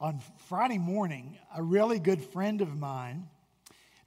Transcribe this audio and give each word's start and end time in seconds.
On 0.00 0.20
Friday 0.46 0.78
morning, 0.78 1.36
a 1.56 1.60
really 1.60 1.98
good 1.98 2.22
friend 2.22 2.60
of 2.60 2.76
mine 2.76 3.26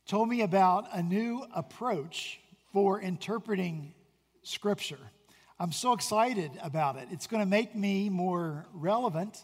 told 0.08 0.29
me 0.29 0.40
about 0.40 0.88
a 0.94 1.04
new 1.04 1.46
approach 1.54 2.40
for 2.71 3.01
interpreting 3.01 3.93
Scripture. 4.42 5.12
I'm 5.59 5.74
so 5.74 5.92
excited 5.92 6.50
about 6.64 6.96
it. 6.96 7.09
It's 7.12 7.27
going 7.27 7.43
to 7.43 7.50
make 7.50 7.75
me 7.75 8.07
more 8.07 8.68
relevant, 8.73 9.43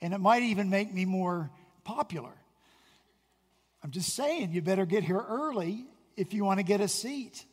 and 0.00 0.12
it 0.12 0.18
might 0.18 0.42
even 0.42 0.70
make 0.70 0.92
me 0.92 1.04
more 1.04 1.52
popular. 1.84 2.34
I'm 3.84 3.92
just 3.92 4.12
saying, 4.16 4.50
you 4.50 4.60
better 4.60 4.86
get 4.86 5.04
here 5.04 5.24
early 5.24 5.84
if 6.16 6.34
you 6.34 6.44
want 6.44 6.58
to 6.58 6.64
get 6.64 6.80
a 6.80 6.88
seat. 6.88 7.44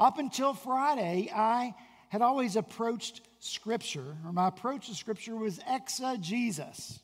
Up 0.00 0.18
until 0.18 0.52
Friday, 0.52 1.30
I 1.32 1.76
had 2.08 2.22
always 2.22 2.56
approached 2.56 3.20
Scripture, 3.38 4.16
or 4.24 4.32
my 4.32 4.48
approach 4.48 4.88
to 4.88 4.96
Scripture 4.96 5.36
was 5.36 5.60
exegesis. 5.70 6.98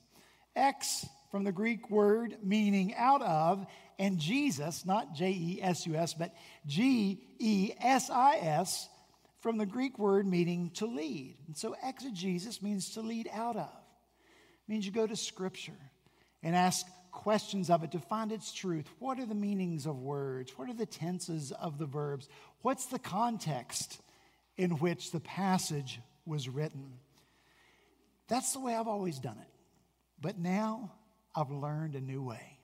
Ex 0.55 1.07
from 1.31 1.45
the 1.45 1.53
Greek 1.53 1.91
word 1.91 2.37
meaning 2.43 2.95
out 2.95 3.23
of, 3.23 3.67
and 3.99 4.19
Jesus, 4.19 4.85
not 4.85 5.15
J 5.15 5.31
E 5.31 5.61
S 5.63 5.87
U 5.87 5.95
S, 5.95 6.15
but 6.15 6.35
G 6.67 7.21
E 7.39 7.73
S 7.81 8.11
I 8.11 8.37
S, 8.37 8.89
from 9.41 9.59
the 9.59 9.67
Greek 9.67 9.99
word 9.99 10.27
meaning 10.27 10.71
to 10.75 10.87
lead. 10.87 11.37
And 11.47 11.57
so 11.57 11.75
exegesis 11.83 12.63
means 12.63 12.91
to 12.95 13.01
lead 13.01 13.29
out 13.33 13.57
of. 13.57 13.71
It 13.71 14.69
means 14.69 14.87
you 14.87 14.93
go 14.93 15.07
to 15.07 15.17
Scripture 15.17 15.73
and 16.43 16.55
ask 16.55 16.87
questions 17.11 17.71
of 17.71 17.83
it 17.83 17.93
to 17.93 17.99
find 17.99 18.33
its 18.33 18.53
truth. 18.53 18.87
What 18.99 19.19
are 19.19 19.27
the 19.27 19.35
meanings 19.35 19.87
of 19.87 20.01
words? 20.01 20.53
What 20.57 20.69
are 20.69 20.75
the 20.75 20.87
tenses 20.87 21.53
of 21.53 21.79
the 21.79 21.87
verbs? 21.87 22.29
What's 22.63 22.87
the 22.87 22.99
context 22.99 24.01
in 24.57 24.73
which 24.73 25.13
the 25.13 25.21
passage 25.21 26.01
was 26.25 26.49
written? 26.49 26.93
That's 28.29 28.53
the 28.53 28.61
way 28.61 28.75
I've 28.75 28.89
always 28.89 29.19
done 29.19 29.39
it. 29.39 29.52
But 30.23 30.39
now 30.39 30.93
I've 31.35 31.51
learned 31.51 31.97
a 31.97 32.01
new 32.01 32.23
way. 32.23 32.59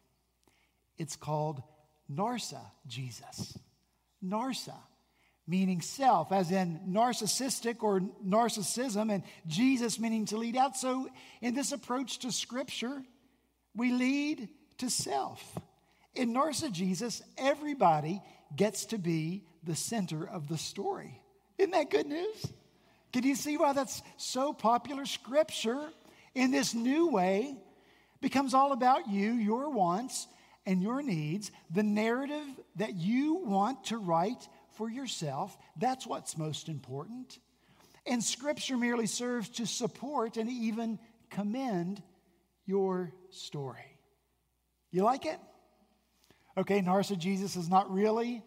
It's 0.96 1.16
called 1.16 1.62
Narsa 2.10 2.60
Jesus. 2.86 3.58
Narsa, 4.24 4.76
meaning 5.46 5.80
self, 5.80 6.30
as 6.32 6.52
in 6.52 6.80
narcissistic 6.88 7.82
or 7.82 8.00
narcissism, 8.24 9.12
and 9.12 9.24
Jesus 9.46 9.98
meaning 9.98 10.24
to 10.26 10.36
lead 10.36 10.56
out. 10.56 10.76
So, 10.76 11.08
in 11.40 11.54
this 11.54 11.72
approach 11.72 12.20
to 12.20 12.32
Scripture, 12.32 13.02
we 13.74 13.92
lead 13.92 14.48
to 14.78 14.88
self. 14.88 15.58
In 16.14 16.32
Narsa 16.32 16.70
Jesus, 16.70 17.22
everybody 17.36 18.22
gets 18.54 18.86
to 18.86 18.98
be 18.98 19.44
the 19.64 19.74
center 19.74 20.28
of 20.28 20.48
the 20.48 20.58
story. 20.58 21.20
Isn't 21.58 21.72
that 21.72 21.90
good 21.90 22.06
news? 22.06 22.46
Can 23.12 23.24
you 23.24 23.34
see 23.34 23.56
why 23.56 23.72
that's 23.72 24.02
so 24.16 24.52
popular? 24.52 25.06
Scripture, 25.06 25.88
in 26.34 26.50
this 26.50 26.74
new 26.74 27.08
way, 27.08 27.56
becomes 28.20 28.54
all 28.54 28.72
about 28.72 29.08
you, 29.08 29.32
your 29.32 29.70
wants, 29.70 30.26
and 30.66 30.82
your 30.82 31.02
needs, 31.02 31.50
the 31.70 31.82
narrative 31.82 32.46
that 32.76 32.94
you 32.94 33.36
want 33.36 33.84
to 33.84 33.96
write 33.96 34.48
for 34.76 34.90
yourself. 34.90 35.56
That's 35.76 36.06
what's 36.06 36.36
most 36.36 36.68
important. 36.68 37.38
And 38.06 38.22
Scripture 38.22 38.76
merely 38.76 39.06
serves 39.06 39.48
to 39.50 39.66
support 39.66 40.36
and 40.36 40.50
even 40.50 40.98
commend 41.30 42.02
your 42.66 43.12
story. 43.30 43.98
You 44.90 45.04
like 45.04 45.26
it? 45.26 45.38
Okay, 46.56 46.80
narcissism 46.80 47.56
is 47.56 47.68
not 47.68 47.90
really 47.92 48.42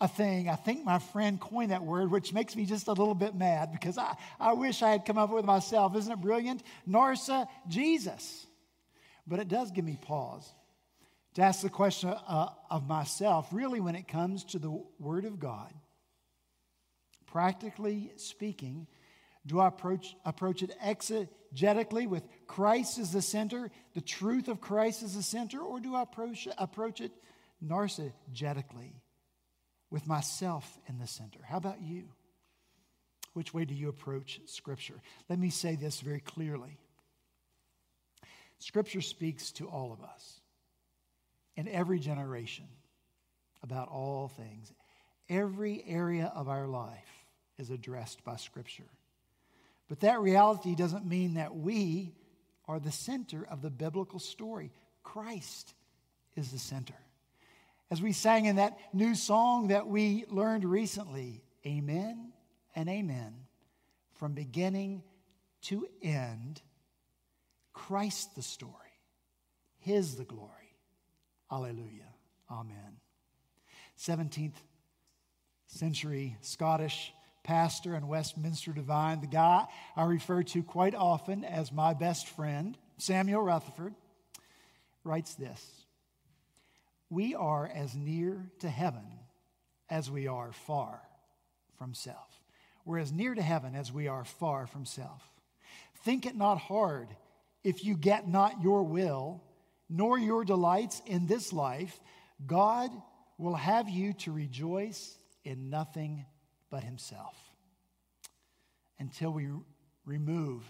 a 0.00 0.08
thing. 0.08 0.48
I 0.48 0.54
think 0.54 0.84
my 0.84 0.98
friend 0.98 1.40
coined 1.40 1.72
that 1.72 1.82
word, 1.82 2.10
which 2.10 2.32
makes 2.32 2.54
me 2.54 2.64
just 2.66 2.86
a 2.86 2.92
little 2.92 3.14
bit 3.14 3.34
mad 3.34 3.72
because 3.72 3.98
I, 3.98 4.16
I 4.38 4.52
wish 4.52 4.82
I 4.82 4.90
had 4.90 5.04
come 5.04 5.18
up 5.18 5.30
with 5.30 5.44
it 5.44 5.46
myself. 5.46 5.96
Isn't 5.96 6.12
it 6.12 6.20
brilliant? 6.20 6.62
Narsa 6.88 7.48
Jesus. 7.66 8.46
But 9.26 9.40
it 9.40 9.48
does 9.48 9.70
give 9.70 9.84
me 9.84 9.98
pause 10.00 10.50
to 11.34 11.42
ask 11.42 11.62
the 11.62 11.68
question 11.68 12.10
uh, 12.10 12.48
of 12.70 12.88
myself 12.88 13.48
really, 13.52 13.80
when 13.80 13.96
it 13.96 14.08
comes 14.08 14.44
to 14.44 14.58
the 14.58 14.82
Word 14.98 15.24
of 15.24 15.40
God, 15.40 15.72
practically 17.26 18.12
speaking, 18.16 18.86
do 19.46 19.60
I 19.60 19.68
approach, 19.68 20.14
approach 20.24 20.62
it 20.62 20.74
exegetically 20.80 22.08
with 22.08 22.22
Christ 22.46 22.98
as 22.98 23.12
the 23.12 23.22
center, 23.22 23.70
the 23.94 24.00
truth 24.00 24.48
of 24.48 24.60
Christ 24.60 25.02
as 25.02 25.16
the 25.16 25.22
center, 25.22 25.60
or 25.60 25.80
do 25.80 25.94
I 25.94 26.02
approach, 26.02 26.46
approach 26.56 27.00
it 27.00 27.12
narcissistically 27.64 28.92
with 29.90 30.06
myself 30.06 30.78
in 30.88 30.98
the 30.98 31.06
center? 31.06 31.40
How 31.42 31.56
about 31.56 31.80
you? 31.80 32.04
Which 33.32 33.54
way 33.54 33.64
do 33.64 33.74
you 33.74 33.88
approach 33.88 34.40
Scripture? 34.46 35.00
Let 35.28 35.38
me 35.38 35.50
say 35.50 35.76
this 35.76 36.00
very 36.00 36.20
clearly 36.20 36.78
Scripture 38.58 39.00
speaks 39.00 39.52
to 39.52 39.68
all 39.68 39.92
of 39.92 40.02
us 40.02 40.40
in 41.56 41.68
every 41.68 42.00
generation 42.00 42.66
about 43.62 43.88
all 43.88 44.28
things. 44.28 44.72
Every 45.28 45.84
area 45.86 46.32
of 46.34 46.48
our 46.48 46.66
life 46.66 47.26
is 47.58 47.70
addressed 47.70 48.24
by 48.24 48.36
Scripture. 48.36 48.88
But 49.88 50.00
that 50.00 50.20
reality 50.20 50.74
doesn't 50.74 51.06
mean 51.06 51.34
that 51.34 51.54
we 51.54 52.14
are 52.66 52.78
the 52.78 52.92
center 52.92 53.46
of 53.50 53.62
the 53.62 53.70
biblical 53.70 54.18
story. 54.18 54.70
Christ 55.02 55.74
is 56.36 56.50
the 56.50 56.58
center. 56.58 56.94
As 57.90 58.02
we 58.02 58.12
sang 58.12 58.44
in 58.44 58.56
that 58.56 58.78
new 58.92 59.14
song 59.14 59.68
that 59.68 59.86
we 59.86 60.24
learned 60.28 60.64
recently, 60.64 61.42
Amen 61.66 62.32
and 62.74 62.88
Amen, 62.88 63.34
from 64.14 64.34
beginning 64.34 65.02
to 65.62 65.86
end, 66.02 66.60
Christ 67.72 68.34
the 68.36 68.42
story, 68.42 68.72
His 69.78 70.16
the 70.16 70.24
glory. 70.24 70.52
Alleluia. 71.50 72.04
Amen. 72.50 72.98
17th 73.98 74.54
century 75.66 76.36
Scottish 76.40 77.12
pastor 77.42 77.94
and 77.94 78.08
Westminster 78.08 78.72
Divine, 78.72 79.20
the 79.20 79.26
guy 79.26 79.64
I 79.96 80.04
refer 80.04 80.42
to 80.42 80.62
quite 80.62 80.94
often 80.94 81.44
as 81.44 81.72
my 81.72 81.94
best 81.94 82.28
friend, 82.28 82.76
Samuel 82.98 83.40
Rutherford, 83.40 83.94
writes 85.04 85.34
this 85.34 85.77
We 87.10 87.34
are 87.34 87.70
as 87.72 87.94
near 87.94 88.50
to 88.60 88.68
heaven 88.68 89.06
as 89.88 90.10
we 90.10 90.26
are 90.26 90.52
far 90.52 91.00
from 91.76 91.94
self. 91.94 92.42
We're 92.84 92.98
as 92.98 93.12
near 93.12 93.34
to 93.34 93.42
heaven 93.42 93.74
as 93.74 93.92
we 93.92 94.08
are 94.08 94.24
far 94.24 94.66
from 94.66 94.84
self. 94.84 95.22
Think 96.04 96.26
it 96.26 96.36
not 96.36 96.58
hard 96.58 97.08
if 97.64 97.84
you 97.84 97.96
get 97.96 98.28
not 98.28 98.62
your 98.62 98.82
will, 98.82 99.42
nor 99.88 100.18
your 100.18 100.44
delights 100.44 101.02
in 101.06 101.26
this 101.26 101.52
life. 101.52 102.00
God 102.46 102.90
will 103.36 103.54
have 103.54 103.88
you 103.88 104.12
to 104.14 104.32
rejoice 104.32 105.16
in 105.44 105.70
nothing 105.70 106.26
but 106.70 106.84
Himself. 106.84 107.36
Until 108.98 109.32
we 109.32 109.48
remove 110.04 110.62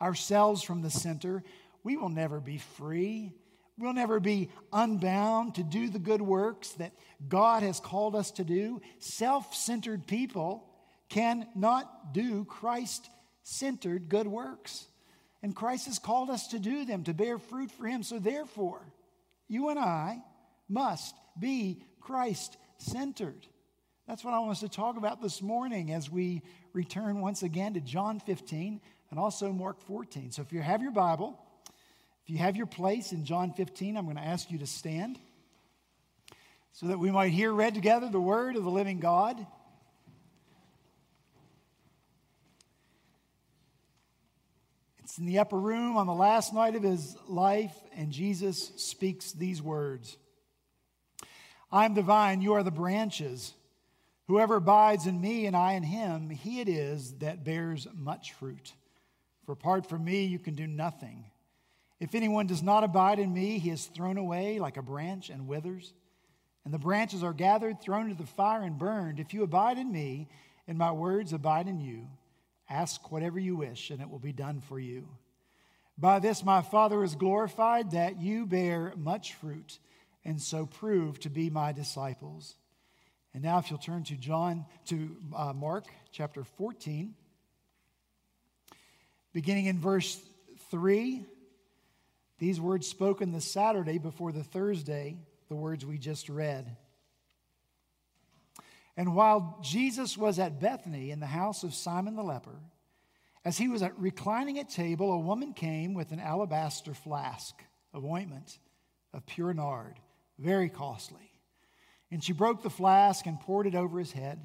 ourselves 0.00 0.62
from 0.62 0.82
the 0.82 0.90
center, 0.90 1.42
we 1.82 1.96
will 1.96 2.08
never 2.08 2.40
be 2.40 2.58
free. 2.58 3.32
We'll 3.78 3.92
never 3.92 4.18
be 4.18 4.50
unbound 4.72 5.54
to 5.54 5.62
do 5.62 5.88
the 5.88 6.00
good 6.00 6.20
works 6.20 6.70
that 6.72 6.92
God 7.28 7.62
has 7.62 7.78
called 7.78 8.16
us 8.16 8.32
to 8.32 8.44
do. 8.44 8.80
Self 8.98 9.54
centered 9.54 10.06
people 10.06 10.64
cannot 11.08 12.12
do 12.12 12.44
Christ 12.44 13.08
centered 13.44 14.08
good 14.08 14.26
works. 14.26 14.86
And 15.42 15.54
Christ 15.54 15.86
has 15.86 16.00
called 16.00 16.30
us 16.30 16.48
to 16.48 16.58
do 16.58 16.84
them, 16.84 17.04
to 17.04 17.14
bear 17.14 17.38
fruit 17.38 17.70
for 17.70 17.86
Him. 17.86 18.02
So, 18.02 18.18
therefore, 18.18 18.82
you 19.46 19.68
and 19.68 19.78
I 19.78 20.22
must 20.68 21.14
be 21.38 21.82
Christ 22.00 22.56
centered. 22.78 23.46
That's 24.08 24.24
what 24.24 24.34
I 24.34 24.38
want 24.38 24.52
us 24.52 24.60
to 24.60 24.68
talk 24.68 24.96
about 24.96 25.20
this 25.22 25.42
morning 25.42 25.92
as 25.92 26.10
we 26.10 26.42
return 26.72 27.20
once 27.20 27.42
again 27.42 27.74
to 27.74 27.80
John 27.80 28.20
15 28.20 28.80
and 29.10 29.18
also 29.18 29.52
Mark 29.52 29.80
14. 29.82 30.32
So 30.32 30.42
if 30.42 30.52
you 30.52 30.62
have 30.62 30.82
your 30.82 30.92
Bible, 30.92 31.38
if 32.28 32.32
you 32.32 32.38
have 32.40 32.58
your 32.58 32.66
place 32.66 33.12
in 33.12 33.24
John 33.24 33.54
15, 33.54 33.96
I'm 33.96 34.04
going 34.04 34.18
to 34.18 34.22
ask 34.22 34.50
you 34.50 34.58
to 34.58 34.66
stand 34.66 35.18
so 36.72 36.88
that 36.88 36.98
we 36.98 37.10
might 37.10 37.32
hear 37.32 37.50
read 37.50 37.72
together 37.74 38.10
the 38.10 38.20
word 38.20 38.54
of 38.54 38.64
the 38.64 38.70
living 38.70 39.00
God. 39.00 39.46
It's 44.98 45.16
in 45.16 45.24
the 45.24 45.38
upper 45.38 45.58
room 45.58 45.96
on 45.96 46.06
the 46.06 46.12
last 46.12 46.52
night 46.52 46.74
of 46.74 46.82
his 46.82 47.16
life, 47.28 47.74
and 47.96 48.12
Jesus 48.12 48.72
speaks 48.76 49.32
these 49.32 49.62
words 49.62 50.18
I 51.72 51.86
am 51.86 51.94
the 51.94 52.02
vine, 52.02 52.42
you 52.42 52.52
are 52.52 52.62
the 52.62 52.70
branches. 52.70 53.54
Whoever 54.26 54.56
abides 54.56 55.06
in 55.06 55.18
me 55.18 55.46
and 55.46 55.56
I 55.56 55.72
in 55.72 55.82
him, 55.82 56.28
he 56.28 56.60
it 56.60 56.68
is 56.68 57.14
that 57.20 57.42
bears 57.42 57.86
much 57.96 58.34
fruit. 58.34 58.74
For 59.46 59.52
apart 59.52 59.88
from 59.88 60.04
me, 60.04 60.26
you 60.26 60.38
can 60.38 60.54
do 60.54 60.66
nothing. 60.66 61.24
If 62.00 62.14
anyone 62.14 62.46
does 62.46 62.62
not 62.62 62.84
abide 62.84 63.18
in 63.18 63.32
me, 63.32 63.58
he 63.58 63.70
is 63.70 63.86
thrown 63.86 64.18
away 64.18 64.58
like 64.58 64.76
a 64.76 64.82
branch 64.82 65.30
and 65.30 65.48
withers. 65.48 65.92
And 66.64 66.72
the 66.72 66.78
branches 66.78 67.22
are 67.22 67.32
gathered, 67.32 67.80
thrown 67.80 68.10
into 68.10 68.22
the 68.22 68.28
fire, 68.28 68.62
and 68.62 68.78
burned. 68.78 69.18
If 69.18 69.34
you 69.34 69.42
abide 69.42 69.78
in 69.78 69.90
me, 69.90 70.28
and 70.66 70.76
my 70.76 70.92
words 70.92 71.32
abide 71.32 71.66
in 71.66 71.80
you, 71.80 72.06
ask 72.68 73.10
whatever 73.10 73.38
you 73.38 73.56
wish, 73.56 73.90
and 73.90 74.00
it 74.00 74.10
will 74.10 74.18
be 74.18 74.32
done 74.32 74.60
for 74.60 74.78
you. 74.78 75.08
By 75.96 76.20
this 76.20 76.44
my 76.44 76.62
Father 76.62 77.02
is 77.02 77.14
glorified, 77.14 77.92
that 77.92 78.20
you 78.20 78.46
bear 78.46 78.92
much 78.96 79.34
fruit, 79.34 79.78
and 80.24 80.40
so 80.40 80.66
prove 80.66 81.18
to 81.20 81.30
be 81.30 81.50
my 81.50 81.72
disciples. 81.72 82.54
And 83.34 83.42
now, 83.42 83.58
if 83.58 83.70
you'll 83.70 83.78
turn 83.78 84.04
to 84.04 84.14
John, 84.14 84.64
to 84.86 85.16
uh, 85.34 85.52
Mark 85.52 85.86
chapter 86.12 86.44
14, 86.44 87.14
beginning 89.32 89.66
in 89.66 89.78
verse 89.78 90.20
3, 90.70 91.24
these 92.38 92.60
words 92.60 92.86
spoken 92.86 93.32
the 93.32 93.40
Saturday 93.40 93.98
before 93.98 94.32
the 94.32 94.44
Thursday, 94.44 95.16
the 95.48 95.56
words 95.56 95.84
we 95.84 95.98
just 95.98 96.28
read. 96.28 96.76
And 98.96 99.14
while 99.14 99.58
Jesus 99.62 100.18
was 100.18 100.38
at 100.38 100.60
Bethany 100.60 101.10
in 101.10 101.20
the 101.20 101.26
house 101.26 101.62
of 101.62 101.74
Simon 101.74 102.16
the 102.16 102.22
leper, 102.22 102.60
as 103.44 103.56
he 103.56 103.68
was 103.68 103.82
reclining 103.96 104.58
at 104.58 104.68
table, 104.68 105.12
a 105.12 105.18
woman 105.18 105.52
came 105.52 105.94
with 105.94 106.12
an 106.12 106.20
alabaster 106.20 106.94
flask 106.94 107.54
of 107.92 108.04
ointment 108.04 108.58
of 109.14 109.24
pure 109.24 109.54
nard, 109.54 109.98
very 110.38 110.68
costly. 110.68 111.30
And 112.10 112.22
she 112.22 112.32
broke 112.32 112.62
the 112.62 112.70
flask 112.70 113.26
and 113.26 113.40
poured 113.40 113.66
it 113.66 113.74
over 113.74 113.98
his 113.98 114.12
head. 114.12 114.38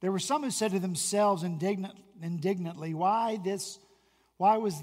There 0.00 0.12
were 0.12 0.18
some 0.18 0.42
who 0.42 0.50
said 0.50 0.72
to 0.72 0.78
themselves 0.78 1.42
indignant, 1.42 1.94
indignantly, 2.22 2.94
Why 2.94 3.38
this? 3.42 3.78
Why 4.36 4.58
was 4.58 4.82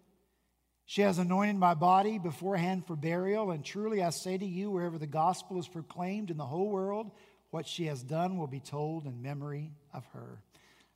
She 0.91 1.03
has 1.03 1.19
anointed 1.19 1.55
my 1.55 1.73
body 1.73 2.19
beforehand 2.19 2.85
for 2.85 2.97
burial. 2.97 3.51
And 3.51 3.63
truly 3.63 4.03
I 4.03 4.09
say 4.09 4.37
to 4.37 4.45
you, 4.45 4.69
wherever 4.69 4.97
the 4.97 5.07
gospel 5.07 5.57
is 5.57 5.65
proclaimed 5.65 6.29
in 6.29 6.35
the 6.35 6.45
whole 6.45 6.67
world, 6.67 7.11
what 7.49 7.65
she 7.65 7.85
has 7.85 8.03
done 8.03 8.37
will 8.37 8.45
be 8.45 8.59
told 8.59 9.05
in 9.05 9.21
memory 9.21 9.71
of 9.93 10.05
her. 10.07 10.41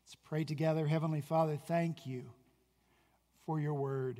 Let's 0.03 0.15
pray 0.25 0.43
together. 0.43 0.85
Heavenly 0.85 1.21
Father, 1.21 1.55
thank 1.55 2.05
you 2.05 2.25
for 3.45 3.57
your 3.57 3.73
word 3.73 4.19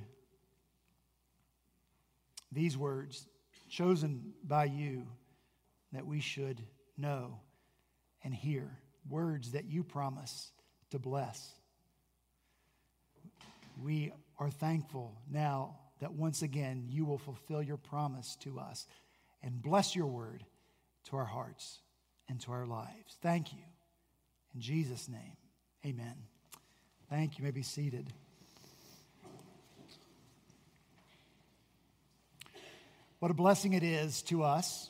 these 2.54 2.77
words 2.77 3.27
chosen 3.68 4.31
by 4.45 4.63
you 4.63 5.06
that 5.92 6.07
we 6.07 6.22
should 6.22 6.62
know 6.98 7.42
and 8.24 8.33
hear, 8.33 8.80
words 9.10 9.51
that 9.51 9.66
you 9.66 9.83
promise 9.83 10.54
to 10.92 11.00
bless. 11.00 11.51
We 13.83 14.13
are 14.38 14.50
thankful 14.50 15.16
now 15.32 15.78
that 16.00 16.14
once 16.14 16.42
again 16.42 16.86
you 16.90 17.06
will 17.06 17.18
fulfill 17.18 17.62
your 17.62 17.78
promise 17.78 18.36
to 18.42 18.60
us 18.60 18.88
and 19.42 19.62
bless 19.62 19.96
your 19.96 20.08
word 20.08 20.44
to 21.06 21.16
our 21.16 21.26
hearts 21.26 21.80
and 22.28 22.40
to 22.42 22.52
our 22.52 22.66
lives. 22.66 23.18
Thank 23.22 23.54
you. 23.54 23.60
In 24.54 24.62
Jesus' 24.62 25.08
name, 25.08 25.38
amen. 25.86 26.16
Thank 27.10 27.38
you. 27.38 27.44
you 27.44 27.46
may 27.46 27.52
be 27.52 27.62
seated. 27.62 28.12
What 33.20 33.32
a 33.32 33.36
blessing 33.36 33.74
it 33.74 33.84
is 33.84 34.22
to 34.24 34.44
us, 34.44 34.90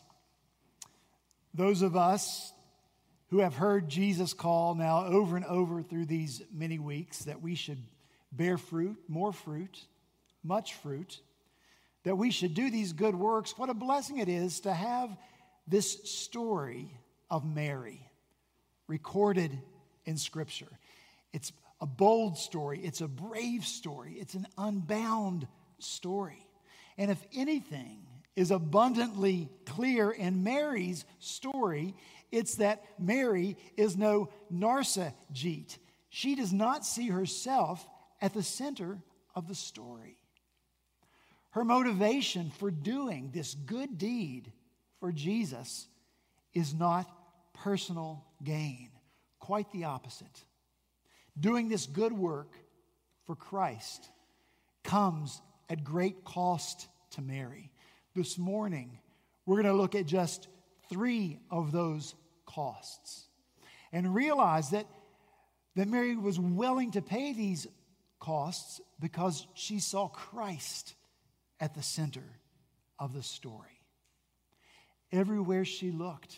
those 1.53 1.81
of 1.81 1.95
us 1.95 2.51
who 3.29 3.39
have 3.39 3.55
heard 3.55 3.89
Jesus 3.89 4.33
call 4.33 4.75
now 4.75 5.05
over 5.05 5.35
and 5.35 5.45
over 5.45 5.81
through 5.81 6.05
these 6.05 6.41
many 6.53 6.79
weeks 6.79 7.19
that 7.19 7.41
we 7.41 7.55
should 7.55 7.81
bear 8.35 8.57
fruit, 8.57 8.97
more 9.07 9.31
fruit, 9.31 9.85
much 10.43 10.75
fruit, 10.75 11.19
that 12.03 12.17
we 12.17 12.31
should 12.31 12.53
do 12.53 12.69
these 12.69 12.93
good 12.93 13.15
works. 13.15 13.57
What 13.57 13.69
a 13.69 13.73
blessing 13.73 14.19
it 14.19 14.29
is 14.29 14.61
to 14.61 14.73
have 14.73 15.15
this 15.67 16.09
story 16.09 16.91
of 17.29 17.45
Mary 17.45 17.99
recorded 18.87 19.51
in 20.05 20.17
Scripture. 20.17 20.79
It's 21.33 21.51
a 21.81 21.85
bold 21.85 22.37
story, 22.37 22.79
it's 22.83 23.01
a 23.01 23.07
brave 23.07 23.65
story, 23.65 24.13
it's 24.19 24.35
an 24.35 24.47
unbound 24.57 25.47
story. 25.79 26.45
And 26.97 27.11
if 27.11 27.21
anything, 27.33 28.05
is 28.35 28.51
abundantly 28.51 29.49
clear 29.65 30.11
in 30.11 30.43
Mary's 30.43 31.05
story. 31.19 31.95
It's 32.31 32.55
that 32.55 32.83
Mary 32.99 33.57
is 33.77 33.95
no 33.95 34.29
Narcissist. 34.53 35.77
She 36.09 36.35
does 36.35 36.53
not 36.53 36.85
see 36.85 37.07
herself 37.07 37.85
at 38.21 38.33
the 38.33 38.43
center 38.43 38.99
of 39.35 39.47
the 39.47 39.55
story. 39.55 40.17
Her 41.51 41.63
motivation 41.63 42.51
for 42.51 42.69
doing 42.69 43.31
this 43.33 43.53
good 43.53 43.97
deed 43.97 44.51
for 44.99 45.11
Jesus 45.11 45.87
is 46.53 46.73
not 46.73 47.09
personal 47.53 48.25
gain, 48.43 48.89
quite 49.39 49.71
the 49.71 49.85
opposite. 49.85 50.43
Doing 51.39 51.69
this 51.69 51.85
good 51.85 52.13
work 52.13 52.51
for 53.25 53.35
Christ 53.35 54.09
comes 54.83 55.41
at 55.69 55.83
great 55.83 56.23
cost 56.23 56.87
to 57.11 57.21
Mary. 57.21 57.71
This 58.15 58.37
morning, 58.37 58.99
we're 59.45 59.61
going 59.61 59.73
to 59.73 59.81
look 59.81 59.95
at 59.95 60.05
just 60.05 60.47
three 60.89 61.39
of 61.49 61.71
those 61.71 62.15
costs 62.45 63.25
and 63.91 64.13
realize 64.13 64.71
that, 64.71 64.85
that 65.75 65.87
Mary 65.87 66.15
was 66.15 66.39
willing 66.39 66.91
to 66.91 67.01
pay 67.01 67.33
these 67.33 67.67
costs 68.25 68.81
because 68.99 69.45
she 69.53 69.79
saw 69.79 70.07
Christ 70.07 70.95
at 71.59 71.75
the 71.75 71.83
center 71.83 72.39
of 72.97 73.13
the 73.13 73.21
story. 73.21 73.79
Everywhere 75.11 75.63
she 75.63 75.91
looked 75.91 76.35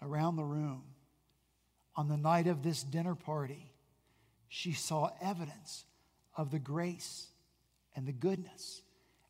around 0.00 0.36
the 0.36 0.44
room 0.44 0.82
on 1.96 2.08
the 2.08 2.16
night 2.16 2.46
of 2.46 2.62
this 2.62 2.82
dinner 2.82 3.14
party, 3.14 3.70
she 4.48 4.72
saw 4.72 5.10
evidence 5.20 5.84
of 6.34 6.50
the 6.50 6.58
grace 6.58 7.26
and 7.94 8.06
the 8.06 8.12
goodness 8.12 8.80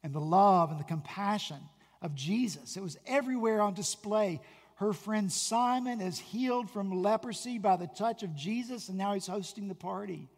and 0.04 0.14
the 0.14 0.20
love 0.20 0.70
and 0.70 0.78
the 0.78 0.84
compassion 0.84 1.58
of 2.00 2.14
Jesus. 2.14 2.76
It 2.76 2.82
was 2.82 2.96
everywhere 3.06 3.60
on 3.60 3.74
display. 3.74 4.40
Her 4.76 4.92
friend 4.92 5.32
Simon 5.32 6.00
is 6.00 6.18
healed 6.18 6.70
from 6.70 7.02
leprosy 7.02 7.58
by 7.58 7.76
the 7.76 7.88
touch 7.88 8.22
of 8.22 8.36
Jesus, 8.36 8.88
and 8.88 8.96
now 8.96 9.14
he's 9.14 9.26
hosting 9.26 9.66
the 9.66 9.74
party. 9.74 10.28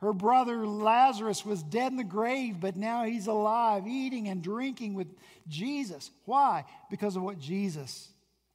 Her 0.00 0.12
brother 0.14 0.66
Lazarus 0.66 1.44
was 1.44 1.62
dead 1.62 1.92
in 1.92 1.98
the 1.98 2.04
grave, 2.04 2.58
but 2.58 2.76
now 2.76 3.04
he's 3.04 3.26
alive, 3.26 3.86
eating 3.86 4.28
and 4.28 4.42
drinking 4.42 4.94
with 4.94 5.08
Jesus. 5.46 6.10
Why? 6.24 6.64
Because 6.90 7.16
of 7.16 7.22
what 7.22 7.38
Jesus 7.38 8.08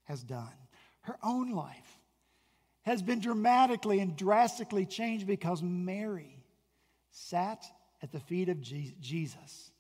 has 0.06 0.24
done. 0.24 0.48
Her 1.02 1.18
own 1.24 1.52
life 1.52 2.00
has 2.82 3.04
been 3.04 3.20
dramatically 3.20 4.00
and 4.00 4.16
drastically 4.16 4.88
changed 4.88 5.28
because 5.28 5.62
Mary 5.62 6.44
sat 7.12 7.64
at 8.02 8.12
the 8.12 8.20
feet 8.20 8.50
of 8.50 8.60
Jesus 8.62 9.72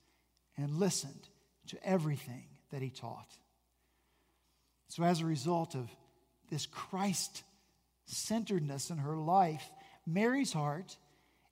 and 0.57 0.79
listened 0.79 1.27
to 1.67 1.83
everything 1.83 2.45
that 2.71 2.83
he 2.83 2.89
taught. 2.91 3.29
So, 4.89 5.03
as 5.03 5.19
a 5.19 5.25
result 5.25 5.73
of 5.73 5.89
this 6.51 6.67
Christ 6.67 7.43
centeredness 8.05 8.91
in 8.91 8.97
her 8.99 9.17
life, 9.17 9.67
Mary's 10.05 10.53
heart 10.53 10.95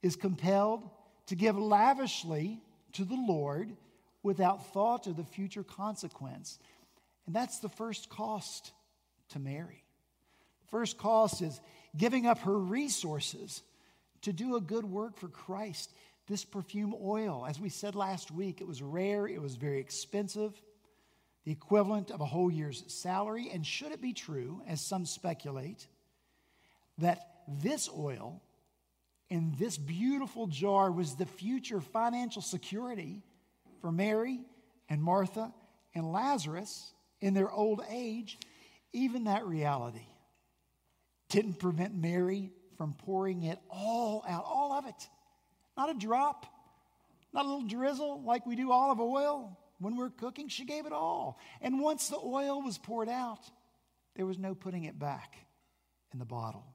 is 0.04 0.16
compelled 0.16 0.88
to 1.28 1.36
give 1.36 1.58
lavishly 1.58 2.60
to 2.92 3.06
the 3.06 3.16
Lord 3.16 3.76
without 4.22 4.72
thought 4.74 5.08
of 5.08 5.16
the 5.16 5.24
future 5.24 5.64
consequence. 5.64 6.60
And 7.26 7.34
that's 7.34 7.60
the 7.60 7.70
first 7.70 8.10
cost 8.10 8.72
to 9.30 9.40
Mary. 9.40 9.84
First 10.70 10.98
cost 10.98 11.42
is 11.42 11.60
giving 11.96 12.28
up 12.28 12.40
her 12.40 12.58
resources 12.58 13.64
to 14.22 14.34
do 14.34 14.56
a 14.56 14.62
good 14.62 14.86
work 14.86 15.18
for 15.18 15.28
Christ. 15.30 15.94
This 16.28 16.46
perfume 16.46 16.96
oil, 17.02 17.46
as 17.48 17.60
we 17.60 17.70
said 17.70 17.96
last 17.96 18.32
week, 18.32 18.62
it 18.62 18.68
was 18.68 18.82
rare, 18.82 19.28
it 19.28 19.42
was 19.42 19.56
very 19.56 19.80
expensive, 19.80 20.54
the 21.46 21.52
equivalent 21.52 22.12
of 22.12 22.22
a 22.22 22.26
whole 22.26 22.52
year's 22.52 22.84
salary. 22.88 23.50
And 23.54 23.66
should 23.66 23.92
it 23.92 24.02
be 24.02 24.14
true, 24.14 24.62
as 24.68 24.82
some 24.82 25.06
speculate, 25.06 25.88
that 26.98 27.44
this 27.48 27.90
oil 27.90 28.42
in 29.34 29.52
this 29.58 29.80
beautiful 29.80 30.46
jar 30.46 30.92
was 30.92 31.16
the 31.16 31.26
future 31.26 31.82
financial 31.82 32.40
security 32.40 33.24
for 33.82 33.92
Mary 33.92 34.40
and 34.90 35.02
Martha 35.02 35.52
and 35.96 36.12
Lazarus 36.12 36.94
in 37.20 37.34
their 37.34 37.52
old 37.52 37.82
age, 37.90 38.38
even 38.92 39.24
that 39.24 39.44
reality 39.48 40.06
didn't 41.30 41.56
prevent 41.56 41.96
Mary 41.96 42.52
from 42.78 42.94
pouring 42.94 43.42
it 43.42 43.58
all 43.72 44.24
out, 44.30 44.44
all 44.46 44.72
of 44.72 44.86
it 44.86 45.10
not 45.76 45.90
a 45.90 45.96
drop, 45.96 46.46
not 47.34 47.46
a 47.46 47.48
little 47.48 47.68
drizzle 47.68 48.22
like 48.22 48.46
we 48.46 48.56
do 48.56 48.72
olive 48.72 49.00
oil, 49.00 49.58
when 49.80 49.96
we're 49.96 50.12
cooking, 50.12 50.48
she 50.48 50.64
gave 50.64 50.86
it 50.86 50.94
all. 50.94 51.40
And 51.60 51.80
once 51.80 52.08
the 52.08 52.20
oil 52.24 52.62
was 52.62 52.78
poured 52.78 53.10
out, 53.10 53.50
there 54.16 54.28
was 54.28 54.38
no 54.38 54.54
putting 54.54 54.84
it 54.84 55.00
back 55.00 55.36
in 56.14 56.20
the 56.20 56.26
bottle. 56.26 56.68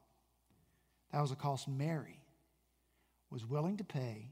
That 1.12 1.20
was 1.20 1.30
a 1.30 1.36
cost 1.36 1.68
Mary 1.68 2.18
was 3.30 3.46
willing 3.46 3.76
to 3.76 3.84
pay 3.84 4.30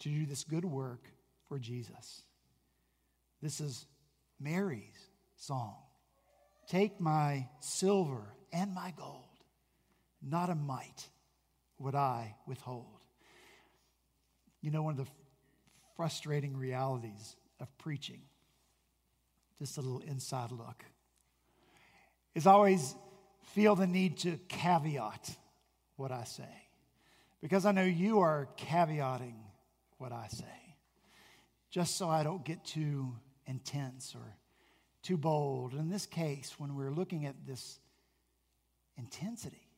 to 0.00 0.08
do 0.08 0.26
this 0.26 0.44
good 0.44 0.64
work 0.64 1.04
for 1.48 1.58
Jesus. 1.58 2.22
This 3.42 3.60
is 3.60 3.86
Mary's 4.40 5.10
song. 5.36 5.76
Take 6.68 7.00
my 7.00 7.48
silver 7.60 8.34
and 8.52 8.74
my 8.74 8.92
gold, 8.96 9.24
not 10.22 10.50
a 10.50 10.54
mite 10.54 11.08
would 11.78 11.94
I 11.94 12.36
withhold. 12.46 13.04
You 14.60 14.70
know, 14.70 14.82
one 14.82 14.98
of 14.98 15.04
the 15.04 15.12
frustrating 15.96 16.56
realities 16.56 17.36
of 17.60 17.68
preaching, 17.78 18.22
just 19.58 19.78
a 19.78 19.80
little 19.80 20.00
inside 20.00 20.50
look, 20.50 20.84
is 22.34 22.46
always 22.46 22.94
feel 23.54 23.76
the 23.76 23.86
need 23.86 24.18
to 24.18 24.38
caveat 24.48 25.36
what 25.96 26.12
I 26.12 26.24
say. 26.24 26.65
Because 27.40 27.66
I 27.66 27.72
know 27.72 27.84
you 27.84 28.20
are 28.20 28.48
caveating 28.56 29.34
what 29.98 30.12
I 30.12 30.28
say, 30.28 30.44
just 31.70 31.96
so 31.96 32.08
I 32.08 32.22
don't 32.22 32.44
get 32.44 32.64
too 32.64 33.14
intense 33.46 34.14
or 34.14 34.36
too 35.02 35.16
bold. 35.16 35.74
In 35.74 35.88
this 35.88 36.06
case, 36.06 36.54
when 36.58 36.74
we're 36.74 36.90
looking 36.90 37.26
at 37.26 37.46
this 37.46 37.78
intensity 38.96 39.68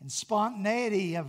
and 0.00 0.10
spontaneity 0.10 1.16
of 1.16 1.26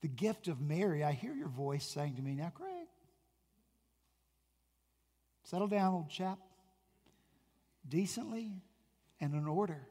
the 0.00 0.08
gift 0.08 0.48
of 0.48 0.60
Mary, 0.60 1.04
I 1.04 1.12
hear 1.12 1.34
your 1.34 1.48
voice 1.48 1.86
saying 1.86 2.16
to 2.16 2.22
me, 2.22 2.34
Now, 2.34 2.52
Craig, 2.54 2.88
settle 5.44 5.68
down, 5.68 5.94
old 5.94 6.10
chap, 6.10 6.38
decently 7.88 8.52
and 9.20 9.34
in 9.34 9.46
order. 9.46 9.86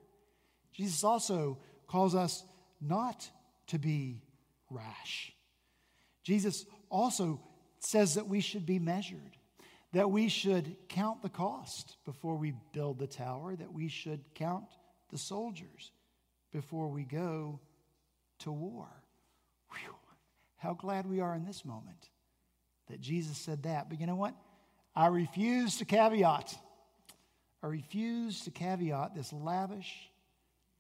Jesus 0.73 1.03
also 1.03 1.57
calls 1.88 2.15
us 2.15 2.43
not 2.81 3.29
to 3.67 3.79
be 3.79 4.22
rash. 4.70 5.34
Jesus 6.24 6.65
also 6.89 7.41
says 7.79 8.15
that 8.15 8.27
we 8.27 8.39
should 8.39 8.65
be 8.65 8.79
measured, 8.79 9.38
that 9.91 10.10
we 10.10 10.29
should 10.29 10.75
count 10.89 11.22
the 11.22 11.29
cost 11.29 11.98
before 12.05 12.36
we 12.36 12.53
build 12.74 13.00
the 13.00 13.08
tower, 13.08 13.55
that 13.55 13.74
we 13.74 13.88
should 13.88 14.22
count 14.36 14.65
the 15.12 15.17
soldiers 15.17 15.91
before 16.51 16.88
we 16.88 17.03
go 17.03 17.60
to 18.39 18.51
war. 18.51 18.88
Whew. 19.72 19.96
How 20.58 20.74
glad 20.74 21.10
we 21.10 21.20
are 21.20 21.36
in 21.36 21.46
this 21.46 21.65
moment 21.65 22.10
that 22.89 23.01
Jesus 23.01 23.38
said 23.38 23.63
that. 23.63 23.89
But 23.89 24.00
you 24.00 24.08
know 24.08 24.15
what? 24.15 24.36
I 24.96 25.08
refuse 25.08 25.77
to 25.77 25.86
caveat. 25.86 26.55
I 27.62 27.67
refuse 27.67 28.41
to 28.41 28.51
caveat 28.51 29.15
this 29.15 29.34
lavish, 29.34 30.10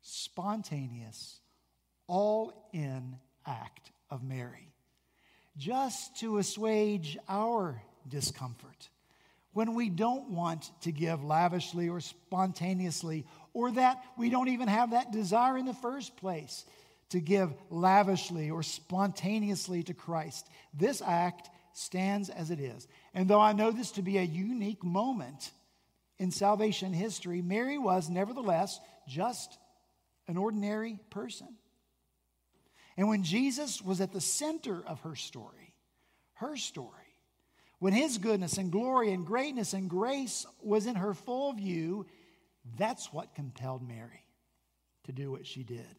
spontaneous, 0.01 1.39
all 2.07 2.69
in 2.73 3.15
act 3.45 3.91
of 4.09 4.23
Mary 4.23 4.73
just 5.57 6.17
to 6.19 6.37
assuage 6.37 7.17
our 7.27 7.81
discomfort 8.07 8.89
when 9.53 9.75
we 9.75 9.89
don't 9.89 10.29
want 10.29 10.69
to 10.81 10.91
give 10.91 11.23
lavishly 11.23 11.87
or 11.87 11.99
spontaneously, 11.99 13.25
or 13.53 13.71
that 13.71 14.03
we 14.17 14.29
don't 14.29 14.49
even 14.49 14.67
have 14.67 14.91
that 14.91 15.11
desire 15.11 15.57
in 15.57 15.65
the 15.65 15.75
first 15.75 16.17
place 16.17 16.65
to 17.09 17.19
give 17.19 17.53
lavishly 17.69 18.49
or 18.49 18.63
spontaneously 18.63 19.83
to 19.83 19.93
Christ. 19.93 20.47
This 20.73 21.03
act 21.05 21.51
stands 21.73 22.29
as 22.29 22.49
it 22.49 22.59
is. 22.59 22.87
And 23.13 23.27
though 23.27 23.39
I 23.39 23.53
know 23.53 23.69
this 23.69 23.91
to 23.91 24.01
be 24.01 24.17
a 24.17 24.23
unique 24.23 24.83
moment 24.83 25.51
in 26.17 26.31
salvation 26.31 26.91
history, 26.91 27.43
Mary 27.43 27.77
was 27.77 28.09
nevertheless 28.09 28.79
just 29.07 29.55
an 30.27 30.37
ordinary 30.37 30.97
person. 31.11 31.47
And 32.97 33.07
when 33.07 33.23
Jesus 33.23 33.81
was 33.81 34.01
at 34.01 34.13
the 34.13 34.21
center 34.21 34.83
of 34.85 35.01
her 35.01 35.15
story, 35.15 35.73
her 36.35 36.55
story, 36.57 36.89
when 37.79 37.93
his 37.93 38.17
goodness 38.17 38.57
and 38.57 38.71
glory 38.71 39.11
and 39.11 39.25
greatness 39.25 39.73
and 39.73 39.89
grace 39.89 40.45
was 40.61 40.85
in 40.85 40.95
her 40.95 41.13
full 41.13 41.53
view, 41.53 42.05
that's 42.77 43.11
what 43.11 43.35
compelled 43.35 43.85
Mary 43.87 44.25
to 45.05 45.11
do 45.11 45.31
what 45.31 45.45
she 45.45 45.63
did 45.63 45.95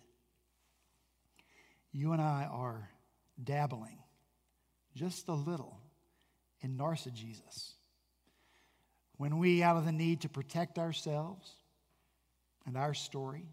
you 1.94 2.12
and 2.12 2.20
I 2.20 2.48
are 2.50 2.90
dabbling 3.42 3.98
just 4.96 5.28
a 5.28 5.32
little 5.32 5.78
in 6.60 6.76
narcissism. 6.76 7.72
When 9.16 9.38
we, 9.38 9.62
out 9.62 9.76
of 9.76 9.84
the 9.84 9.92
need 9.92 10.22
to 10.22 10.28
protect 10.28 10.76
ourselves 10.76 11.48
and 12.66 12.76
our 12.76 12.94
story, 12.94 13.46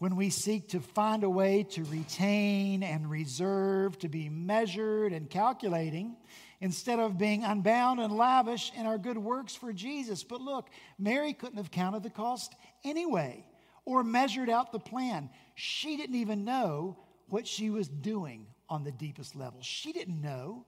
when 0.00 0.16
we 0.16 0.30
seek 0.30 0.66
to 0.66 0.80
find 0.80 1.24
a 1.24 1.28
way 1.28 1.62
to 1.62 1.84
retain 1.84 2.82
and 2.82 3.10
reserve, 3.10 3.98
to 3.98 4.08
be 4.08 4.30
measured 4.30 5.12
and 5.12 5.28
calculating, 5.28 6.16
instead 6.62 6.98
of 6.98 7.18
being 7.18 7.44
unbound 7.44 8.00
and 8.00 8.16
lavish 8.16 8.72
in 8.78 8.86
our 8.86 8.96
good 8.96 9.18
works 9.18 9.54
for 9.54 9.74
Jesus. 9.74 10.24
But 10.24 10.40
look, 10.40 10.70
Mary 10.98 11.34
couldn't 11.34 11.58
have 11.58 11.70
counted 11.70 12.02
the 12.02 12.08
cost 12.08 12.54
anyway 12.82 13.44
or 13.84 14.02
measured 14.02 14.48
out 14.48 14.72
the 14.72 14.78
plan. 14.78 15.28
She 15.54 15.98
didn't 15.98 16.16
even 16.16 16.46
know 16.46 16.96
what 17.28 17.46
she 17.46 17.68
was 17.68 17.86
doing 17.86 18.46
on 18.70 18.84
the 18.84 18.92
deepest 18.92 19.36
level. 19.36 19.60
She 19.60 19.92
didn't 19.92 20.22
know 20.22 20.64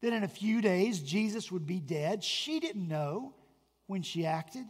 that 0.00 0.12
in 0.12 0.22
a 0.22 0.28
few 0.28 0.60
days 0.60 1.00
Jesus 1.00 1.50
would 1.50 1.66
be 1.66 1.80
dead. 1.80 2.22
She 2.22 2.60
didn't 2.60 2.86
know 2.86 3.34
when 3.88 4.02
she 4.02 4.26
acted 4.26 4.66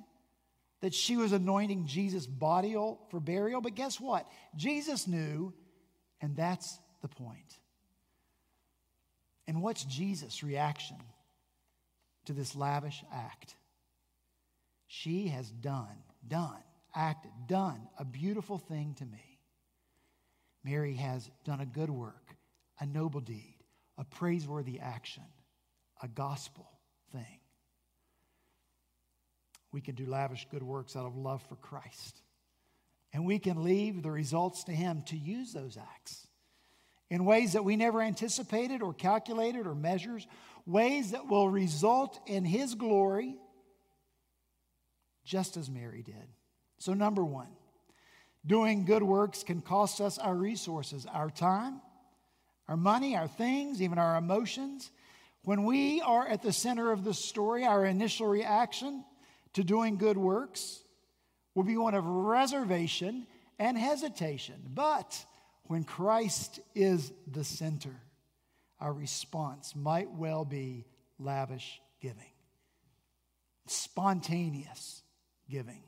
that 0.81 0.95
she 0.95 1.17
was 1.17 1.33
anointing 1.33 1.87
Jesus' 1.87 2.27
body 2.27 2.73
for 2.73 3.21
burial. 3.21 3.61
But 3.61 3.75
guess 3.75 4.01
what? 4.01 4.27
Jesus 4.57 5.07
knew, 5.07 5.53
and 6.21 6.37
that's 6.37 6.79
the 7.03 7.09
point. 7.09 7.59
And 9.47 9.63
what's 9.63 9.85
Jesus' 9.85 10.43
reaction 10.43 10.97
to 12.27 12.33
this 12.33 12.55
lavish 12.55 13.03
act? 13.13 13.57
She 14.87 15.29
has 15.29 15.51
done, 15.51 16.03
done 16.27 16.63
acted, 16.95 17.31
done 17.47 17.89
a 17.99 18.05
beautiful 18.05 18.59
thing 18.59 18.95
to 18.99 19.05
me. 19.05 19.39
Mary 20.65 20.95
has 20.95 21.31
done 21.45 21.61
a 21.61 21.67
good 21.67 21.91
work, 21.91 22.35
a 22.81 22.87
noble 22.87 23.21
deed, 23.21 23.57
a 23.99 24.05
praiseworthy 24.05 24.79
action, 24.79 25.25
a 26.03 26.09
gospel 26.09 26.69
thing. 27.13 27.40
We 29.73 29.81
can 29.81 29.95
do 29.95 30.07
lavish 30.07 30.47
good 30.51 30.63
works 30.63 30.97
out 30.97 31.07
of 31.07 31.17
love 31.17 31.43
for 31.49 31.57
Christ. 31.57 32.23
And 33.13 33.25
we 33.25 33.39
can 33.39 33.65
leave 33.65 34.03
the 34.03 34.11
results 34.11 34.65
to 34.65 34.73
Him 34.73 35.03
to 35.07 35.17
use 35.17 35.53
those 35.53 35.77
acts 35.77 36.27
in 37.11 37.25
ways 37.25 37.55
that 37.55 37.65
we 37.65 37.77
never 37.77 38.01
anticipated 38.01 38.83
or 38.83 38.95
calculated 38.95 39.67
or 39.67 39.75
measures, 39.75 40.27
ways 40.65 41.11
that 41.11 41.29
will 41.29 41.49
result 41.49 42.21
in 42.27 42.45
His 42.45 42.75
glory, 42.75 43.37
just 45.25 45.57
as 45.57 45.69
Mary 45.69 46.03
did. 46.03 46.29
So, 46.79 46.95
number 46.95 47.25
one, 47.25 47.49
doing 48.47 48.85
good 48.85 49.03
works 49.03 49.43
can 49.43 49.61
cost 49.61 50.01
us 50.01 50.19
our 50.19 50.35
resources, 50.35 51.05
our 51.13 51.31
time, 51.31 51.81
our 52.69 52.77
money, 52.77 53.17
our 53.17 53.29
things, 53.29 53.83
even 53.83 53.99
our 53.99 54.17
emotions. 54.17 54.91
When 55.43 55.65
we 55.65 56.01
are 56.01 56.27
at 56.27 56.43
the 56.43 56.53
center 56.53 56.93
of 56.93 57.03
the 57.03 57.15
story, 57.15 57.65
our 57.65 57.85
initial 57.85 58.29
reaction 58.29 59.05
to 59.55 59.65
doing 59.65 59.97
good 59.97 60.17
works 60.17 60.83
will 61.55 61.65
be 61.65 61.77
one 61.77 61.95
of 61.95 62.07
reservation 62.07 63.27
and 63.59 63.77
hesitation. 63.77 64.57
But 64.73 65.25
when 65.65 65.85
Christ 65.85 66.61
is 66.75 67.13
the 67.31 67.45
center, 67.45 67.95
our 68.81 68.93
response 68.93 69.75
might 69.77 70.11
well 70.11 70.45
be 70.45 70.87
lavish 71.19 71.81
giving, 72.01 72.33
spontaneous 73.67 75.03
giving. 75.49 75.83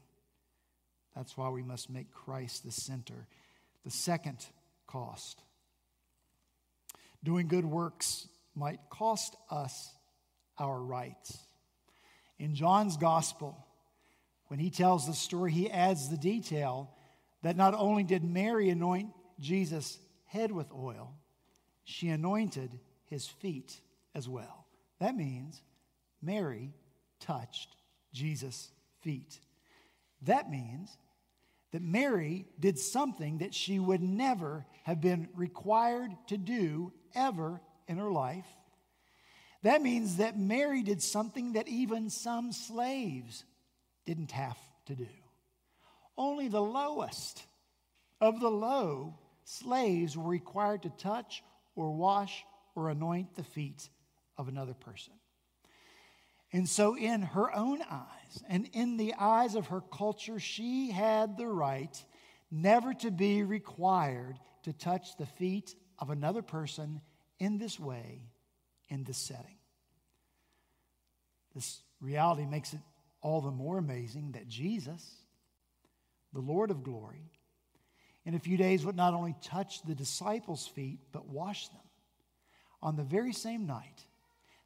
That's 1.17 1.37
why 1.37 1.49
we 1.49 1.63
must 1.63 1.91
make 1.91 2.11
Christ 2.11 2.65
the 2.65 2.73
center. 2.73 3.27
The 3.85 3.91
second 3.91 4.45
cost 4.87 5.43
doing 7.25 7.49
good 7.49 7.65
works 7.65 8.29
might 8.55 8.81
cost 8.91 9.37
us 9.51 9.95
our 10.59 10.79
rights. 10.79 11.39
In 12.43 12.57
John's 12.57 12.97
gospel, 12.97 13.57
when 14.49 14.59
he 14.59 14.69
tells 14.69 15.07
the 15.07 15.15
story, 15.15 15.53
he 15.53 15.71
adds 15.71 16.09
the 16.09 16.17
detail 16.17 16.91
that 17.45 17.57
not 17.57 17.73
only 17.73 18.03
did 18.03 18.25
Mary 18.25 18.69
anoint 18.69 19.11
Jesus' 19.39 20.01
head 20.25 20.51
with 20.51 20.67
oil, 20.73 21.15
she 21.85 22.09
anointed 22.09 22.81
his 23.05 23.29
feet 23.29 23.81
as 24.13 24.29
well. 24.29 24.67
That 24.99 25.15
means 25.15 25.63
Mary 26.21 26.75
touched 27.21 27.77
Jesus' 28.13 28.73
feet. 29.03 29.39
That 30.23 30.51
means 30.51 30.99
that 31.71 31.81
Mary 31.81 32.47
did 32.59 32.77
something 32.77 33.39
that 33.39 33.55
she 33.55 33.79
would 33.79 34.03
never 34.03 34.67
have 34.83 35.01
been 35.01 35.29
required 35.37 36.11
to 36.27 36.37
do 36.37 36.93
ever 37.15 37.61
in 37.87 37.99
her 37.99 38.11
life. 38.11 38.47
That 39.63 39.83
means 39.83 40.17
that 40.17 40.39
Mary 40.39 40.83
did 40.83 41.03
something 41.03 41.53
that 41.53 41.69
even 41.69 42.11
some 42.11 42.53
slaves 42.53 43.45
didn't 44.05 44.33
have 44.33 44.59
to 44.87 44.95
do. 44.95 45.07
Only 46.17 46.49
the 46.49 46.63
lowest 46.63 47.45
of 48.21 48.41
the 48.41 48.51
low 48.51 49.15
slaves 49.45 50.17
were 50.17 50.29
required 50.29 50.83
to 50.83 50.91
touch 50.91 51.43
or 51.75 51.93
wash 51.93 52.45
or 52.75 52.91
anoint 52.91 53.35
the 53.35 53.45
feet 53.45 53.89
of 54.37 54.49
another 54.49 54.75
person. 54.75 55.13
And 56.53 56.69
so, 56.69 56.97
in 56.97 57.23
her 57.23 57.55
own 57.55 57.81
eyes 57.83 58.43
and 58.49 58.69
in 58.73 58.99
the 58.99 59.15
eyes 59.19 59.55
of 59.55 59.69
her 59.69 59.81
culture, 59.81 60.39
she 60.39 60.91
had 60.91 61.39
the 61.39 61.47
right 61.47 62.05
never 62.51 62.93
to 62.95 63.11
be 63.11 63.43
required 63.43 64.39
to 64.65 64.73
touch 64.73 65.17
the 65.17 65.27
feet 65.27 65.75
of 65.99 66.11
another 66.11 66.43
person 66.43 67.01
in 67.39 67.57
this 67.57 67.81
way, 67.81 68.21
in 68.93 69.05
this 69.05 69.17
setting. 69.17 69.57
This 71.55 71.81
reality 72.01 72.45
makes 72.45 72.75
it 72.75 72.81
all 73.23 73.41
the 73.41 73.51
more 73.51 73.79
amazing 73.79 74.33
that 74.33 74.49
Jesus, 74.49 75.15
the 76.35 76.41
Lord 76.41 76.71
of 76.71 76.83
glory, 76.83 77.31
in 78.27 78.35
a 78.35 78.39
few 78.39 78.59
days 78.59 78.85
would 78.85 78.97
not 78.97 79.15
only 79.15 79.35
touch 79.43 79.83
the 79.83 79.95
disciples' 79.95 80.67
feet, 80.67 80.99
but 81.11 81.27
wash 81.27 81.69
them 81.69 81.81
on 82.83 82.97
the 82.97 83.03
very 83.03 83.33
same 83.33 83.67
night 83.67 84.05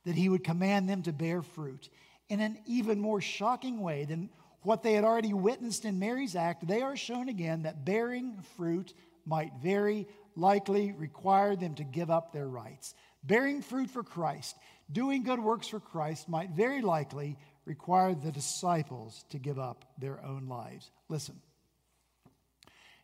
that 0.05 0.17
he 0.17 0.29
would 0.29 0.43
command 0.43 0.89
them 0.89 1.03
to 1.03 1.13
bear 1.13 1.43
fruit. 1.43 1.89
In 2.29 2.41
an 2.41 2.59
even 2.67 2.99
more 2.99 3.21
shocking 3.21 3.81
way 3.81 4.05
than 4.07 4.29
what 4.63 4.83
they 4.83 4.95
had 4.95 5.05
already 5.05 5.33
witnessed 5.35 5.85
in 5.85 6.01
Mary's 6.01 6.35
act, 6.35 6.67
they 6.67 6.83
are 6.83 6.97
shown 6.97 7.29
again 7.29 7.63
that 7.63 7.85
bearing 7.85 8.43
fruit 8.57 8.93
might 9.25 9.53
very 9.63 10.09
likely 10.35 10.93
require 10.93 11.57
them 11.57 11.75
to 11.77 11.85
give 11.85 12.11
up 12.11 12.33
their 12.33 12.49
rights. 12.49 12.95
Bearing 13.27 13.61
fruit 13.63 13.91
for 13.91 14.03
Christ, 14.03 14.57
doing 14.91 15.23
good 15.23 15.41
works 15.41 15.67
for 15.67 15.81
Christ, 15.81 16.29
might 16.29 16.51
very 16.51 16.81
likely 16.81 17.37
require 17.65 18.15
the 18.15 18.31
disciples 18.31 19.25
to 19.31 19.39
give 19.39 19.59
up 19.59 19.85
their 19.99 20.25
own 20.25 20.47
lives. 20.49 20.91
Listen, 21.09 21.41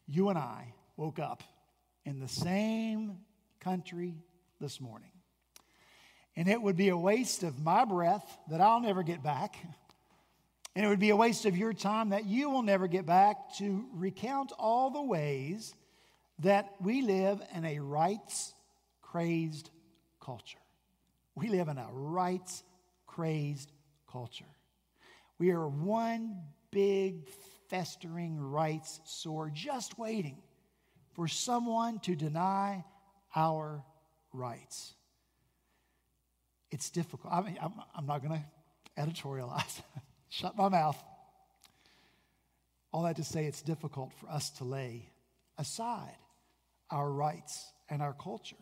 you 0.07 0.29
and 0.29 0.38
I 0.38 0.75
woke 0.97 1.19
up 1.19 1.43
in 2.05 2.21
the 2.21 2.29
same 2.29 3.19
country 3.61 4.14
this 4.61 4.81
morning. 4.81 5.11
And 6.37 6.49
it 6.49 6.61
would 6.61 6.76
be 6.76 6.88
a 6.88 6.97
waste 6.97 7.43
of 7.43 7.61
my 7.61 7.85
breath 7.85 8.38
that 8.49 8.61
I'll 8.61 8.81
never 8.81 9.02
get 9.02 9.23
back. 9.23 9.57
And 10.75 10.87
it 10.87 10.88
would 10.88 11.00
be 11.00 11.11
a 11.11 11.17
waste 11.17 11.45
of 11.45 11.55
your 11.55 11.75
time 11.75 12.09
that 12.09 12.25
you 12.25 12.49
will 12.49 12.62
never 12.62 12.87
get 12.87 13.05
back 13.05 13.57
to 13.59 13.85
recount 13.93 14.52
all 14.59 14.88
the 14.88 15.02
ways 15.02 15.75
that 16.38 16.73
we 16.81 17.02
live 17.02 17.43
in 17.55 17.67
a 17.67 17.79
rights 17.81 18.55
crazed 19.02 19.69
culture. 20.23 20.59
We 21.35 21.49
live 21.49 21.69
in 21.69 21.79
a 21.79 21.88
rights 21.93 22.62
crazed 23.07 23.71
culture. 24.11 24.45
We 25.38 25.50
are 25.50 25.69
one 25.69 26.43
big 26.71 27.29
festering 27.69 28.38
rights 28.38 29.00
sore 29.05 29.50
just 29.52 29.99
waiting 29.99 30.38
for 31.14 31.29
someone 31.29 31.99
to 32.00 32.14
deny 32.14 32.85
our 33.35 33.85
rights. 34.33 34.95
It's 36.71 36.91
difficult. 36.91 37.33
I 37.33 37.43
mean, 37.43 37.59
I'm, 37.61 37.73
I'm 37.95 38.07
not 38.07 38.23
going 38.23 38.41
to 38.41 39.00
editorialize, 39.00 39.83
shut 40.29 40.57
my 40.57 40.69
mouth. 40.69 41.02
All 42.93 43.02
that 43.02 43.17
to 43.17 43.25
say, 43.25 43.47
it's 43.47 43.62
difficult 43.62 44.12
for 44.21 44.29
us 44.29 44.50
to 44.59 44.64
lay 44.64 45.09
aside 45.59 46.17
our 46.91 47.11
rights 47.11 47.73
and 47.88 48.02
our 48.02 48.12
culture 48.12 48.57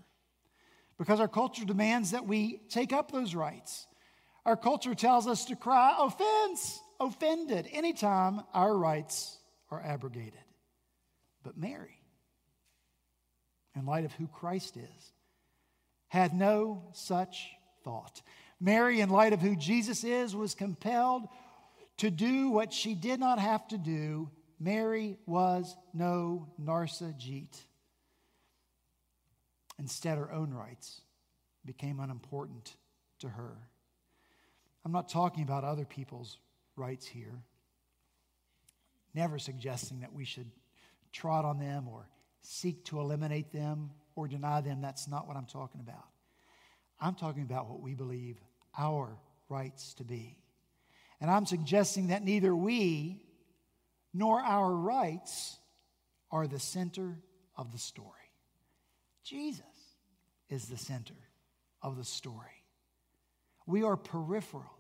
because 1.01 1.19
our 1.19 1.29
culture 1.29 1.65
demands 1.65 2.11
that 2.11 2.27
we 2.27 2.61
take 2.69 2.93
up 2.93 3.11
those 3.11 3.35
rights. 3.35 3.87
Our 4.45 4.55
culture 4.55 4.95
tells 4.95 5.27
us 5.27 5.47
to 5.47 5.57
cry 5.57 5.97
offense, 5.99 6.79
offended, 7.01 7.67
anytime 7.73 8.43
our 8.53 8.77
rights 8.77 9.39
are 9.71 9.81
abrogated. 9.83 10.35
But 11.43 11.57
Mary, 11.57 12.03
in 13.75 13.87
light 13.87 14.05
of 14.05 14.13
who 14.13 14.27
Christ 14.27 14.77
is, 14.77 15.13
had 16.09 16.35
no 16.35 16.83
such 16.93 17.49
thought. 17.83 18.21
Mary, 18.61 19.01
in 19.01 19.09
light 19.09 19.33
of 19.33 19.41
who 19.41 19.57
Jesus 19.57 20.05
is, 20.05 20.37
was 20.37 20.55
compelled 20.55 21.29
to 21.97 22.11
do 22.11 22.51
what 22.51 22.75
she 22.75 22.95
did 22.95 23.19
not 23.19 23.39
have 23.39 23.67
to 23.69 23.79
do. 23.79 24.31
Mary 24.59 25.17
was 25.25 25.75
no 25.95 26.53
Narcissist. 26.63 27.63
Instead, 29.81 30.19
her 30.19 30.31
own 30.31 30.53
rights 30.53 31.01
became 31.65 32.01
unimportant 32.01 32.77
to 33.19 33.29
her. 33.29 33.57
I'm 34.85 34.93
not 34.93 35.09
talking 35.09 35.43
about 35.43 35.65
other 35.65 35.87
people's 35.87 36.39
rights 36.77 37.07
here, 37.07 37.43
never 39.15 39.39
suggesting 39.39 40.01
that 40.01 40.13
we 40.13 40.27
should 40.27 40.51
trot 41.13 41.47
on 41.47 41.59
them 41.59 41.89
or 41.89 42.07
seek 42.43 42.85
to 42.87 43.01
eliminate 43.01 43.53
them 43.53 43.91
or 44.15 44.29
deny 44.29 44.61
them. 44.61 44.83
That's 44.83 45.09
not 45.09 45.27
what 45.27 45.39
I'm 45.39 45.47
talking 45.47 45.81
about. 45.81 46.05
I'm 47.01 47.15
talking 47.15 47.43
about 47.43 47.69
what 47.69 47.81
we 47.81 47.95
believe 47.95 48.37
our 48.79 49.17
rights 49.49 49.95
to 49.95 50.05
be. 50.05 50.37
And 51.23 51.31
I'm 51.31 51.47
suggesting 51.47 52.09
that 52.09 52.23
neither 52.23 52.55
we 52.55 53.23
nor 54.13 54.41
our 54.41 54.71
rights 54.71 55.57
are 56.31 56.47
the 56.47 56.61
center 56.61 57.19
of 57.57 57.73
the 57.73 57.79
story. 57.79 58.07
Jesus 59.25 59.70
is 60.51 60.67
the 60.67 60.77
center 60.77 61.15
of 61.83 61.97
the 61.97 62.05
story. 62.05 62.65
We 63.67 63.83
are 63.83 63.97
peripheral 63.97 64.77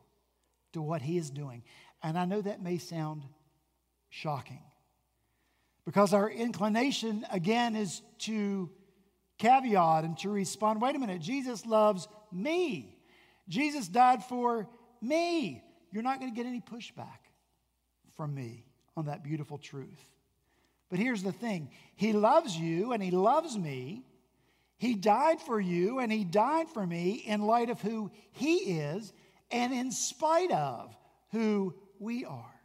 to 0.72 0.82
what 0.82 1.00
he 1.00 1.16
is 1.16 1.30
doing. 1.30 1.62
And 2.02 2.18
I 2.18 2.24
know 2.24 2.40
that 2.42 2.62
may 2.62 2.78
sound 2.78 3.24
shocking 4.08 4.62
because 5.84 6.12
our 6.12 6.28
inclination, 6.30 7.24
again, 7.30 7.76
is 7.76 8.02
to 8.20 8.70
caveat 9.38 10.04
and 10.04 10.18
to 10.18 10.28
respond 10.28 10.80
wait 10.80 10.94
a 10.94 10.98
minute, 10.98 11.20
Jesus 11.20 11.64
loves 11.64 12.06
me. 12.30 12.96
Jesus 13.48 13.88
died 13.88 14.22
for 14.24 14.68
me. 15.00 15.62
You're 15.90 16.02
not 16.02 16.20
going 16.20 16.32
to 16.32 16.36
get 16.36 16.46
any 16.46 16.60
pushback 16.60 17.18
from 18.16 18.34
me 18.34 18.64
on 18.96 19.06
that 19.06 19.24
beautiful 19.24 19.58
truth. 19.58 20.04
But 20.90 20.98
here's 20.98 21.22
the 21.22 21.32
thing 21.32 21.70
He 21.96 22.12
loves 22.12 22.56
you 22.56 22.92
and 22.92 23.02
He 23.02 23.10
loves 23.10 23.56
me. 23.56 24.04
He 24.80 24.94
died 24.94 25.42
for 25.42 25.60
you 25.60 25.98
and 25.98 26.10
He 26.10 26.24
died 26.24 26.70
for 26.70 26.86
me 26.86 27.22
in 27.26 27.42
light 27.42 27.68
of 27.68 27.82
who 27.82 28.10
He 28.32 28.78
is 28.80 29.12
and 29.50 29.74
in 29.74 29.92
spite 29.92 30.50
of 30.50 30.96
who 31.32 31.74
we 31.98 32.24
are 32.24 32.60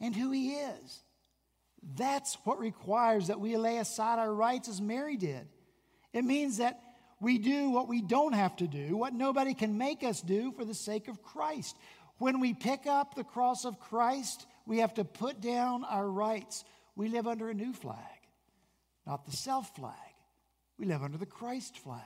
and 0.00 0.14
who 0.14 0.30
He 0.30 0.52
is. 0.52 1.02
That's 1.96 2.38
what 2.44 2.60
requires 2.60 3.26
that 3.26 3.40
we 3.40 3.56
lay 3.56 3.78
aside 3.78 4.20
our 4.20 4.32
rights 4.32 4.68
as 4.68 4.80
Mary 4.80 5.16
did. 5.16 5.48
It 6.12 6.24
means 6.24 6.58
that 6.58 6.80
we 7.20 7.38
do 7.38 7.70
what 7.70 7.88
we 7.88 8.00
don't 8.00 8.34
have 8.34 8.54
to 8.58 8.68
do, 8.68 8.96
what 8.96 9.14
nobody 9.14 9.52
can 9.52 9.76
make 9.76 10.04
us 10.04 10.20
do 10.20 10.52
for 10.52 10.64
the 10.64 10.74
sake 10.74 11.08
of 11.08 11.24
Christ. 11.24 11.76
When 12.18 12.38
we 12.38 12.54
pick 12.54 12.86
up 12.86 13.16
the 13.16 13.24
cross 13.24 13.64
of 13.64 13.80
Christ, 13.80 14.46
we 14.64 14.78
have 14.78 14.94
to 14.94 15.04
put 15.04 15.40
down 15.40 15.82
our 15.82 16.08
rights. 16.08 16.64
We 16.94 17.08
live 17.08 17.26
under 17.26 17.50
a 17.50 17.54
new 17.54 17.72
flag, 17.72 17.98
not 19.08 19.26
the 19.26 19.32
self 19.32 19.74
flag. 19.74 20.03
We 20.78 20.86
live 20.86 21.02
under 21.02 21.18
the 21.18 21.26
Christ 21.26 21.78
flag. 21.78 22.00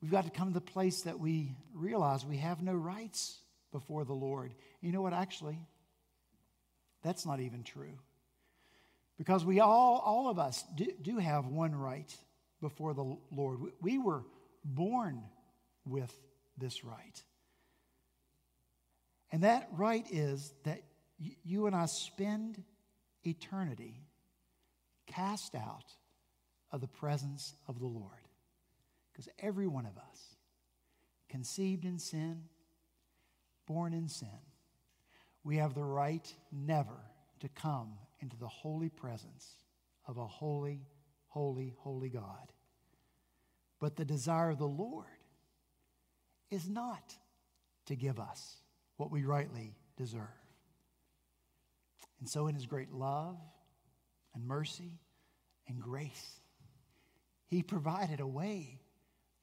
We've 0.00 0.10
got 0.10 0.24
to 0.24 0.30
come 0.30 0.48
to 0.48 0.54
the 0.54 0.60
place 0.60 1.02
that 1.02 1.18
we 1.18 1.56
realize 1.72 2.24
we 2.24 2.36
have 2.38 2.62
no 2.62 2.74
rights 2.74 3.38
before 3.72 4.04
the 4.04 4.12
Lord. 4.12 4.54
You 4.80 4.92
know 4.92 5.02
what, 5.02 5.12
actually? 5.12 5.58
That's 7.02 7.24
not 7.24 7.40
even 7.40 7.62
true. 7.62 7.98
Because 9.16 9.44
we 9.44 9.60
all, 9.60 10.02
all 10.04 10.28
of 10.28 10.38
us, 10.38 10.64
do, 10.74 10.86
do 11.00 11.18
have 11.18 11.46
one 11.46 11.74
right 11.74 12.14
before 12.60 12.94
the 12.94 13.16
Lord. 13.30 13.60
We 13.80 13.98
were 13.98 14.24
born 14.64 15.22
with 15.86 16.12
this 16.58 16.84
right. 16.84 17.22
And 19.30 19.42
that 19.42 19.68
right 19.72 20.06
is 20.10 20.52
that 20.64 20.82
you 21.44 21.66
and 21.66 21.74
I 21.74 21.86
spend 21.86 22.62
eternity 23.24 24.00
cast 25.06 25.54
out 25.54 25.84
of 26.74 26.80
the 26.80 26.88
presence 26.88 27.54
of 27.68 27.78
the 27.78 27.86
Lord. 27.86 28.28
Because 29.12 29.28
every 29.38 29.68
one 29.68 29.86
of 29.86 29.96
us, 29.96 30.36
conceived 31.28 31.84
in 31.84 32.00
sin, 32.00 32.42
born 33.64 33.94
in 33.94 34.08
sin, 34.08 34.28
we 35.44 35.58
have 35.58 35.74
the 35.74 35.84
right 35.84 36.34
never 36.50 36.98
to 37.38 37.48
come 37.48 37.92
into 38.18 38.36
the 38.36 38.48
holy 38.48 38.88
presence 38.88 39.54
of 40.08 40.18
a 40.18 40.26
holy, 40.26 40.80
holy, 41.28 41.74
holy 41.78 42.08
God. 42.08 42.52
But 43.78 43.94
the 43.94 44.04
desire 44.04 44.50
of 44.50 44.58
the 44.58 44.66
Lord 44.66 45.06
is 46.50 46.68
not 46.68 47.14
to 47.86 47.94
give 47.94 48.18
us 48.18 48.56
what 48.96 49.12
we 49.12 49.24
rightly 49.24 49.76
deserve. 49.96 50.26
And 52.18 52.28
so, 52.28 52.48
in 52.48 52.56
his 52.56 52.66
great 52.66 52.90
love 52.92 53.36
and 54.34 54.44
mercy 54.44 54.98
and 55.68 55.80
grace, 55.80 56.40
he 57.54 57.62
provided 57.62 58.20
a 58.20 58.26
way 58.26 58.80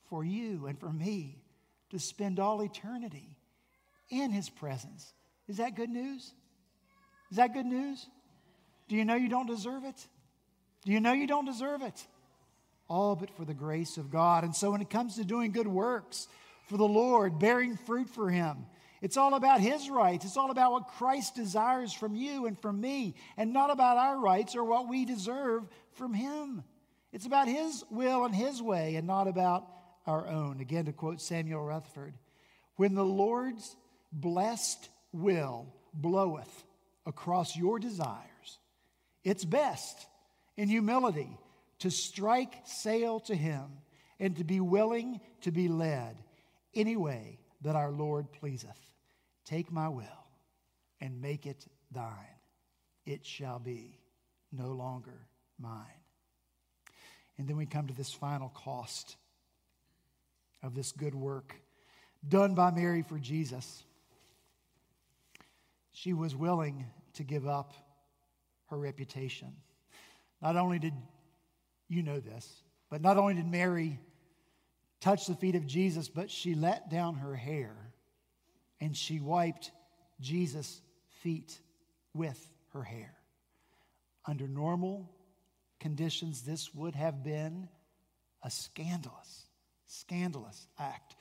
for 0.10 0.24
you 0.24 0.68
and 0.68 0.80
for 0.80 0.92
me 0.92 1.42
to 1.90 2.00
spend 2.00 2.40
all 2.40 2.62
eternity 2.62 3.38
in 4.10 4.32
his 4.32 4.50
presence. 4.50 5.14
Is 5.48 5.58
that 5.58 5.76
good 5.76 5.90
news? 5.90 6.34
Is 7.32 7.38
that 7.38 7.54
good 7.54 7.66
news? 7.66 8.06
Do 8.90 8.96
you 8.96 9.06
know 9.06 9.16
you 9.16 9.30
don't 9.30 9.48
deserve 9.48 9.86
it? 9.86 10.06
Do 10.84 10.92
you 10.92 11.00
know 11.00 11.14
you 11.14 11.28
don't 11.28 11.46
deserve 11.46 11.82
it? 11.82 12.06
All 12.90 13.16
but 13.16 13.30
for 13.32 13.46
the 13.46 13.54
grace 13.54 13.98
of 13.98 14.12
God. 14.12 14.44
And 14.44 14.54
so 14.54 14.72
when 14.72 14.82
it 14.82 14.90
comes 14.90 15.16
to 15.16 15.24
doing 15.24 15.52
good 15.52 15.68
works 15.68 16.28
for 16.68 16.76
the 16.76 16.84
Lord, 16.84 17.40
bearing 17.40 17.78
fruit 17.78 18.10
for 18.10 18.30
him, 18.30 18.66
it's 19.02 19.18
all 19.18 19.34
about 19.34 19.62
his 19.62 19.90
rights. 19.90 20.26
It's 20.26 20.38
all 20.38 20.52
about 20.52 20.74
what 20.74 20.88
Christ 20.90 21.36
desires 21.36 21.94
from 21.94 22.16
you 22.16 22.46
and 22.46 22.60
from 22.60 22.82
me, 22.82 23.16
and 23.38 23.54
not 23.54 23.72
about 23.72 23.98
our 23.98 24.20
rights 24.20 24.56
or 24.56 24.64
what 24.64 24.88
we 24.88 25.06
deserve 25.06 25.64
from 25.94 26.14
him. 26.14 26.64
It's 27.12 27.26
about 27.26 27.48
his 27.48 27.84
will 27.90 28.26
and 28.26 28.34
his 28.34 28.62
way, 28.62 28.96
and 28.96 29.06
not 29.06 29.28
about 29.28 29.68
our 30.06 30.28
own. 30.28 30.60
Again, 30.62 30.86
to 30.86 30.94
quote 30.94 31.22
Samuel 31.22 31.64
Rutherford 31.64 32.14
When 32.76 32.96
the 32.96 33.06
Lord's 33.06 33.76
blessed 34.12 34.90
will 35.12 35.68
bloweth 35.94 36.64
across 37.06 37.56
your 37.56 37.80
desires, 37.80 38.60
it's 39.24 39.46
best 39.46 40.08
in 40.58 40.70
humility 40.70 41.38
to 41.80 41.90
strike 41.90 42.56
sail 42.66 43.20
to 43.22 43.36
him 43.36 43.66
and 44.20 44.38
to 44.38 44.44
be 44.44 44.60
willing 44.60 45.20
to 45.42 45.52
be 45.52 45.68
led 45.68 46.16
any 46.74 46.96
way 46.96 47.40
that 47.62 47.76
our 47.76 47.92
Lord 47.92 48.32
pleaseth. 48.32 48.80
Take 49.46 49.72
my 49.72 49.90
will 49.90 50.06
and 51.00 51.22
make 51.22 51.46
it 51.46 51.66
thine. 51.92 52.16
It 53.06 53.26
shall 53.26 53.60
be 53.60 54.00
no 54.52 54.70
longer 54.70 55.28
mine. 55.60 56.01
And 57.42 57.50
then 57.50 57.58
we 57.58 57.66
come 57.66 57.88
to 57.88 57.94
this 57.96 58.14
final 58.14 58.50
cost 58.50 59.16
of 60.62 60.76
this 60.76 60.92
good 60.92 61.16
work 61.16 61.56
done 62.30 62.54
by 62.54 62.70
Mary 62.70 63.02
for 63.02 63.18
Jesus. 63.18 63.84
She 65.92 66.14
was 66.14 66.36
willing 66.36 66.86
to 67.16 67.24
give 67.24 67.48
up 67.48 67.74
her 68.70 68.78
reputation. 68.78 69.56
Not 70.40 70.56
only 70.56 70.78
did 70.78 70.94
you 71.88 72.04
know 72.04 72.20
this, 72.20 72.48
but 72.92 73.02
not 73.02 73.18
only 73.18 73.34
did 73.34 73.48
Mary 73.48 74.00
touch 75.00 75.26
the 75.26 75.34
feet 75.34 75.56
of 75.56 75.66
Jesus, 75.66 76.10
but 76.10 76.30
she 76.30 76.54
let 76.54 76.92
down 76.92 77.16
her 77.16 77.34
hair 77.34 77.76
and 78.80 78.96
she 78.96 79.20
wiped 79.20 79.72
Jesus' 80.20 80.80
feet 81.24 81.60
with 82.14 82.40
her 82.74 82.84
hair. 82.84 83.16
Under 84.28 84.48
normal 84.48 85.10
conditions, 85.82 86.44
this 86.44 86.74
would 86.74 86.96
have 86.96 87.24
been 87.24 87.68
a 88.42 88.50
scandalous, 88.50 89.48
scandalous 89.88 90.68
act. 90.80 91.16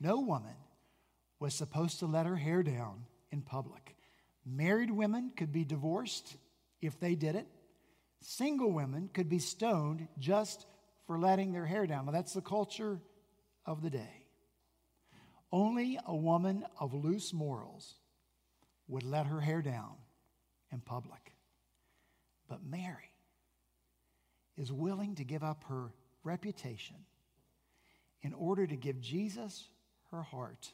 No 0.00 0.20
woman 0.20 0.56
was 1.38 1.54
supposed 1.54 2.00
to 2.00 2.06
let 2.06 2.26
her 2.26 2.36
hair 2.36 2.64
down 2.64 3.04
in 3.30 3.42
public. 3.42 3.94
Married 4.44 4.90
women 4.90 5.30
could 5.36 5.52
be 5.52 5.64
divorced 5.64 6.36
if 6.80 6.98
they 6.98 7.14
did 7.14 7.36
it. 7.36 7.46
Single 8.22 8.72
women 8.72 9.10
could 9.12 9.28
be 9.28 9.38
stoned 9.38 10.08
just 10.18 10.66
for 11.06 11.18
letting 11.18 11.52
their 11.52 11.66
hair 11.66 11.86
down. 11.86 12.06
Now, 12.06 12.12
that's 12.12 12.32
the 12.32 12.40
culture 12.40 12.98
of 13.64 13.82
the 13.82 13.90
day. 13.90 14.24
Only 15.52 15.98
a 16.06 16.16
woman 16.16 16.64
of 16.80 16.92
loose 16.92 17.32
morals 17.32 17.94
would 18.88 19.04
let 19.04 19.26
her 19.26 19.40
hair 19.40 19.62
down 19.62 19.92
in 20.72 20.80
public. 20.80 21.32
But 22.48 22.64
Mary 22.64 23.10
is 24.56 24.72
willing 24.72 25.14
to 25.16 25.24
give 25.24 25.42
up 25.42 25.64
her 25.68 25.92
reputation 26.24 26.96
in 28.22 28.32
order 28.32 28.66
to 28.66 28.76
give 28.76 29.00
Jesus 29.00 29.68
her 30.10 30.22
heart 30.22 30.72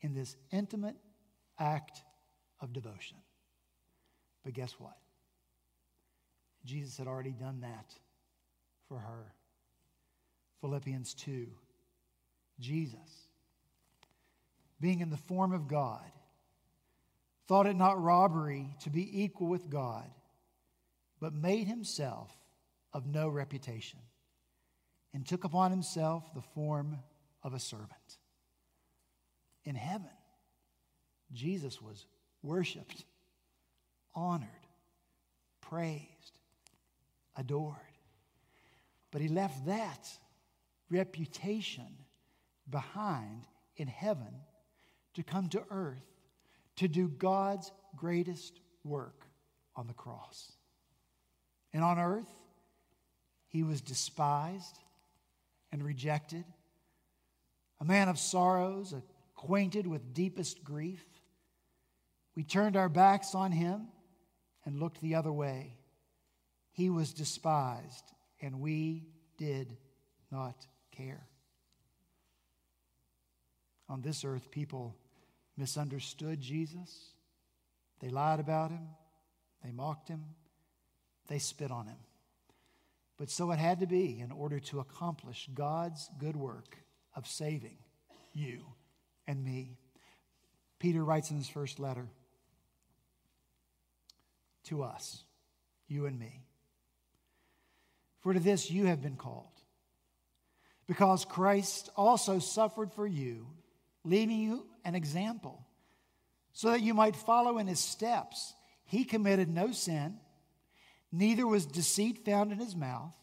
in 0.00 0.14
this 0.14 0.36
intimate 0.50 0.96
act 1.58 2.02
of 2.60 2.72
devotion. 2.72 3.18
But 4.44 4.54
guess 4.54 4.72
what? 4.78 4.96
Jesus 6.64 6.96
had 6.96 7.06
already 7.06 7.32
done 7.32 7.60
that 7.60 7.94
for 8.88 8.98
her. 8.98 9.32
Philippians 10.60 11.14
2. 11.14 11.46
Jesus, 12.60 13.28
being 14.80 15.00
in 15.00 15.10
the 15.10 15.16
form 15.16 15.52
of 15.52 15.66
God, 15.66 16.10
thought 17.48 17.66
it 17.66 17.76
not 17.76 18.00
robbery 18.00 18.76
to 18.84 18.90
be 18.90 19.24
equal 19.24 19.48
with 19.48 19.68
God, 19.68 20.08
but 21.20 21.34
made 21.34 21.66
himself 21.66 22.30
of 22.94 23.06
no 23.06 23.28
reputation, 23.28 23.98
and 25.12 25.26
took 25.26 25.44
upon 25.44 25.70
himself 25.70 26.24
the 26.34 26.40
form 26.40 26.98
of 27.42 27.52
a 27.52 27.60
servant. 27.60 28.18
In 29.64 29.74
heaven, 29.74 30.10
Jesus 31.32 31.82
was 31.82 32.06
worshiped, 32.42 33.04
honored, 34.14 34.48
praised, 35.60 36.40
adored. 37.36 37.76
But 39.10 39.20
he 39.20 39.28
left 39.28 39.66
that 39.66 40.08
reputation 40.90 41.86
behind 42.70 43.46
in 43.76 43.88
heaven 43.88 44.42
to 45.14 45.22
come 45.22 45.48
to 45.50 45.62
earth 45.70 46.04
to 46.76 46.88
do 46.88 47.08
God's 47.08 47.70
greatest 47.96 48.60
work 48.84 49.26
on 49.76 49.86
the 49.86 49.94
cross. 49.94 50.52
And 51.72 51.82
on 51.82 51.98
earth, 51.98 52.28
he 53.54 53.62
was 53.62 53.80
despised 53.80 54.80
and 55.70 55.80
rejected, 55.80 56.44
a 57.80 57.84
man 57.84 58.08
of 58.08 58.18
sorrows, 58.18 58.92
acquainted 59.36 59.86
with 59.86 60.12
deepest 60.12 60.64
grief. 60.64 61.04
We 62.34 62.42
turned 62.42 62.76
our 62.76 62.88
backs 62.88 63.32
on 63.32 63.52
him 63.52 63.86
and 64.64 64.80
looked 64.80 65.00
the 65.00 65.14
other 65.14 65.30
way. 65.30 65.76
He 66.72 66.90
was 66.90 67.12
despised, 67.12 68.02
and 68.42 68.58
we 68.58 69.04
did 69.38 69.76
not 70.32 70.66
care. 70.90 71.24
On 73.88 74.02
this 74.02 74.24
earth, 74.24 74.50
people 74.50 74.96
misunderstood 75.56 76.40
Jesus. 76.40 77.12
They 78.00 78.08
lied 78.08 78.40
about 78.40 78.72
him. 78.72 78.88
They 79.62 79.70
mocked 79.70 80.08
him. 80.08 80.24
They 81.28 81.38
spit 81.38 81.70
on 81.70 81.86
him. 81.86 81.98
But 83.16 83.30
so 83.30 83.52
it 83.52 83.58
had 83.58 83.80
to 83.80 83.86
be 83.86 84.20
in 84.20 84.32
order 84.32 84.58
to 84.60 84.80
accomplish 84.80 85.48
God's 85.54 86.08
good 86.18 86.36
work 86.36 86.76
of 87.14 87.26
saving 87.26 87.78
you 88.32 88.64
and 89.26 89.44
me. 89.44 89.78
Peter 90.80 91.04
writes 91.04 91.30
in 91.30 91.36
his 91.36 91.48
first 91.48 91.78
letter 91.78 92.08
to 94.64 94.82
us, 94.82 95.22
you 95.86 96.06
and 96.06 96.18
me. 96.18 96.42
For 98.20 98.32
to 98.32 98.40
this 98.40 98.70
you 98.70 98.86
have 98.86 99.02
been 99.02 99.16
called, 99.16 99.52
because 100.86 101.24
Christ 101.24 101.90
also 101.96 102.38
suffered 102.38 102.92
for 102.92 103.06
you, 103.06 103.46
leaving 104.02 104.40
you 104.40 104.66
an 104.84 104.94
example, 104.94 105.66
so 106.52 106.70
that 106.70 106.82
you 106.82 106.94
might 106.94 107.16
follow 107.16 107.58
in 107.58 107.66
his 107.66 107.80
steps. 107.80 108.54
He 108.84 109.04
committed 109.04 109.48
no 109.48 109.72
sin, 109.72 110.18
neither 111.18 111.46
was 111.46 111.66
deceit 111.66 112.24
found 112.24 112.52
in 112.52 112.58
his 112.58 112.74
mouth. 112.74 113.14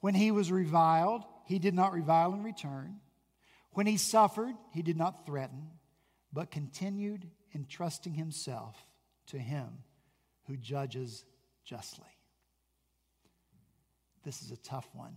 When 0.00 0.14
he 0.14 0.30
was 0.30 0.52
reviled, 0.52 1.24
he 1.46 1.58
did 1.58 1.74
not 1.74 1.92
revile 1.92 2.34
in 2.34 2.42
return. 2.42 2.96
When 3.72 3.86
he 3.86 3.96
suffered, 3.96 4.54
he 4.72 4.82
did 4.82 4.96
not 4.96 5.26
threaten, 5.26 5.70
but 6.32 6.50
continued 6.50 7.28
entrusting 7.54 8.14
himself 8.14 8.76
to 9.28 9.38
him 9.38 9.68
who 10.46 10.56
judges 10.56 11.24
justly. 11.64 12.04
This 14.22 14.42
is 14.42 14.50
a 14.50 14.56
tough 14.56 14.88
one 14.92 15.16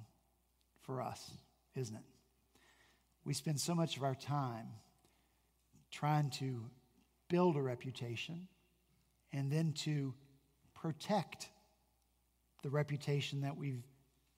for 0.84 1.02
us, 1.02 1.32
isn't 1.76 1.96
it? 1.96 2.04
We 3.26 3.34
spend 3.34 3.60
so 3.60 3.76
much 3.76 3.98
of 3.98 4.04
our 4.04 4.16
time 4.16 4.68
trying 5.92 6.30
to 6.32 6.66
build 7.28 7.58
a 7.58 7.62
reputation 7.62 8.48
and 9.32 9.52
then 9.52 9.74
to 9.74 10.14
protect 10.74 11.50
the 12.62 12.69
reputation 12.69 13.41
that 13.41 13.58
we've 13.58 13.84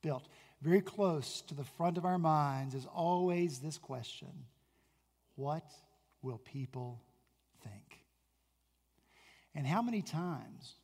built. 0.02 0.28
Very 0.62 0.82
close 0.82 1.42
to 1.42 1.56
the 1.56 1.64
front 1.64 1.98
of 1.98 2.06
our 2.06 2.20
minds 2.20 2.76
is 2.76 2.86
always 2.86 3.60
this 3.60 3.78
question 3.78 4.32
What 5.36 5.66
will 6.22 6.38
people 6.38 7.02
think? 7.64 8.00
And 9.56 9.66
how 9.66 9.82
many 9.82 10.02
times 10.02 10.76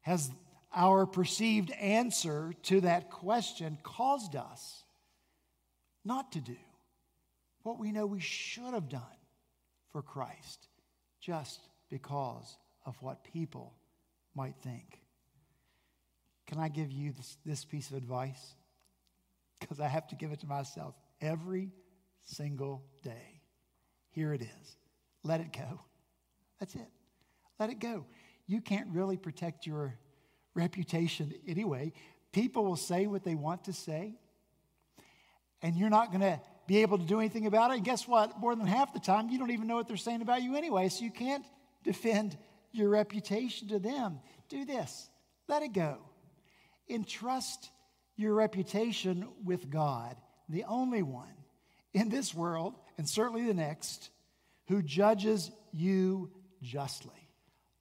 has 0.00 0.30
our 0.74 1.06
perceived 1.06 1.70
answer 1.70 2.52
to 2.64 2.80
that 2.80 3.10
question 3.10 3.78
caused 3.82 4.34
us 4.34 4.82
not 6.04 6.32
to 6.32 6.40
do 6.40 6.56
what 7.62 7.78
we 7.78 7.92
know 7.92 8.06
we 8.06 8.20
should 8.20 8.74
have 8.74 8.88
done 8.88 9.02
for 9.92 10.02
Christ 10.02 10.68
just 11.20 11.60
because 11.90 12.56
of 12.84 13.00
what 13.00 13.24
people 13.24 13.74
might 14.34 14.56
think? 14.62 15.03
Can 16.46 16.58
I 16.58 16.68
give 16.68 16.90
you 16.90 17.12
this, 17.12 17.38
this 17.44 17.64
piece 17.64 17.90
of 17.90 17.96
advice? 17.96 18.54
Because 19.60 19.80
I 19.80 19.88
have 19.88 20.06
to 20.08 20.14
give 20.14 20.32
it 20.32 20.40
to 20.40 20.46
myself. 20.46 20.94
every 21.20 21.72
single 22.26 22.82
day. 23.02 23.40
Here 24.10 24.32
it 24.32 24.42
is. 24.42 24.76
Let 25.22 25.40
it 25.40 25.52
go. 25.52 25.80
That's 26.60 26.74
it. 26.74 26.88
Let 27.58 27.70
it 27.70 27.78
go. 27.78 28.06
You 28.46 28.60
can't 28.60 28.88
really 28.90 29.16
protect 29.16 29.66
your 29.66 29.98
reputation 30.54 31.32
anyway. 31.46 31.92
People 32.32 32.64
will 32.64 32.76
say 32.76 33.06
what 33.06 33.24
they 33.24 33.34
want 33.34 33.64
to 33.64 33.72
say, 33.72 34.14
and 35.62 35.76
you're 35.76 35.90
not 35.90 36.10
going 36.10 36.20
to 36.20 36.40
be 36.66 36.82
able 36.82 36.98
to 36.98 37.04
do 37.04 37.20
anything 37.20 37.46
about 37.46 37.70
it. 37.70 37.76
And 37.76 37.84
guess 37.84 38.06
what? 38.08 38.38
More 38.38 38.54
than 38.54 38.66
half 38.66 38.92
the 38.92 39.00
time, 39.00 39.28
you 39.28 39.38
don't 39.38 39.50
even 39.50 39.66
know 39.66 39.76
what 39.76 39.88
they're 39.88 39.96
saying 39.96 40.22
about 40.22 40.42
you 40.42 40.56
anyway, 40.56 40.88
so 40.88 41.04
you 41.04 41.10
can't 41.10 41.44
defend 41.84 42.36
your 42.72 42.88
reputation 42.88 43.68
to 43.68 43.78
them. 43.78 44.20
Do 44.48 44.64
this 44.64 45.08
let 45.48 45.62
it 45.62 45.72
go. 45.72 45.98
Entrust 46.88 47.70
your 48.16 48.34
reputation 48.34 49.26
with 49.44 49.70
God, 49.70 50.16
the 50.48 50.64
only 50.64 51.02
one 51.02 51.34
in 51.92 52.08
this 52.08 52.34
world, 52.34 52.74
and 52.98 53.08
certainly 53.08 53.46
the 53.46 53.54
next, 53.54 54.10
who 54.68 54.82
judges 54.82 55.50
you 55.72 56.30
justly. 56.62 57.28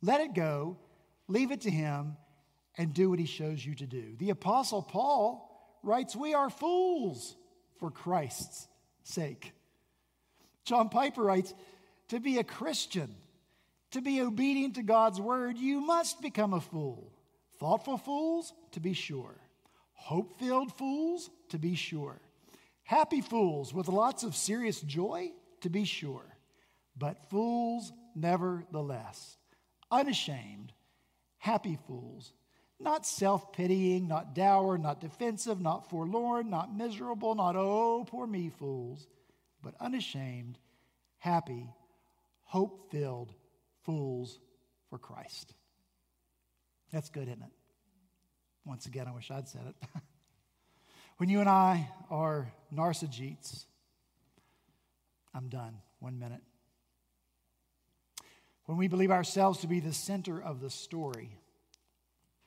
Let 0.01 0.21
it 0.21 0.33
go, 0.33 0.77
leave 1.27 1.51
it 1.51 1.61
to 1.61 1.69
Him, 1.69 2.17
and 2.77 2.93
do 2.93 3.09
what 3.09 3.19
He 3.19 3.25
shows 3.25 3.65
you 3.65 3.75
to 3.75 3.85
do. 3.85 4.15
The 4.17 4.31
Apostle 4.31 4.81
Paul 4.81 5.49
writes, 5.83 6.15
We 6.15 6.33
are 6.33 6.49
fools 6.49 7.35
for 7.79 7.91
Christ's 7.91 8.67
sake. 9.03 9.53
John 10.65 10.89
Piper 10.89 11.21
writes, 11.21 11.53
To 12.09 12.19
be 12.19 12.37
a 12.39 12.43
Christian, 12.43 13.15
to 13.91 14.01
be 14.01 14.21
obedient 14.21 14.75
to 14.75 14.83
God's 14.83 15.21
word, 15.21 15.57
you 15.57 15.81
must 15.81 16.21
become 16.21 16.53
a 16.53 16.61
fool. 16.61 17.12
Thoughtful 17.63 17.97
fools, 17.97 18.51
to 18.73 18.81
be 18.81 18.91
sure. 18.91 19.39
Hope 19.93 20.37
filled 20.37 20.73
fools, 20.73 21.29
to 21.47 21.57
be 21.57 21.75
sure. 21.75 22.19
Happy 22.83 23.21
fools 23.21 23.73
with 23.73 23.87
lots 23.87 24.23
of 24.23 24.35
serious 24.35 24.81
joy, 24.81 25.31
to 25.61 25.69
be 25.69 25.85
sure. 25.85 26.25
But 26.97 27.29
fools 27.29 27.93
nevertheless. 28.15 29.37
Unashamed, 29.89 30.73
happy 31.37 31.77
fools. 31.87 32.33
Not 32.81 33.05
self 33.05 33.53
pitying, 33.53 34.09
not 34.09 34.35
dour, 34.35 34.77
not 34.77 34.99
defensive, 34.99 35.61
not 35.61 35.89
forlorn, 35.89 36.49
not 36.49 36.75
miserable, 36.75 37.33
not 37.33 37.55
oh, 37.55 38.03
poor 38.05 38.27
me 38.27 38.49
fools, 38.49 39.07
but 39.61 39.73
unashamed, 39.79 40.59
happy, 41.17 41.69
hope 42.43 42.91
filled 42.91 43.33
fools 43.85 44.37
for 44.89 44.97
Christ. 44.97 45.53
That's 46.93 47.09
good, 47.09 47.27
isn't 47.27 47.41
it? 47.41 47.51
Once 48.65 48.85
again, 48.85 49.07
I 49.07 49.11
wish 49.11 49.31
I'd 49.31 49.49
said 49.49 49.63
it. 49.67 49.75
when 51.17 51.27
you 51.27 51.39
and 51.39 51.49
I 51.49 51.89
are 52.11 52.53
narcigetes, 52.73 53.65
I'm 55.33 55.49
done. 55.49 55.79
One 55.99 56.19
minute. 56.19 56.41
When 58.65 58.77
we 58.77 58.87
believe 58.87 59.09
ourselves 59.09 59.59
to 59.61 59.67
be 59.67 59.79
the 59.79 59.91
center 59.91 60.41
of 60.41 60.61
the 60.61 60.69
story, 60.69 61.39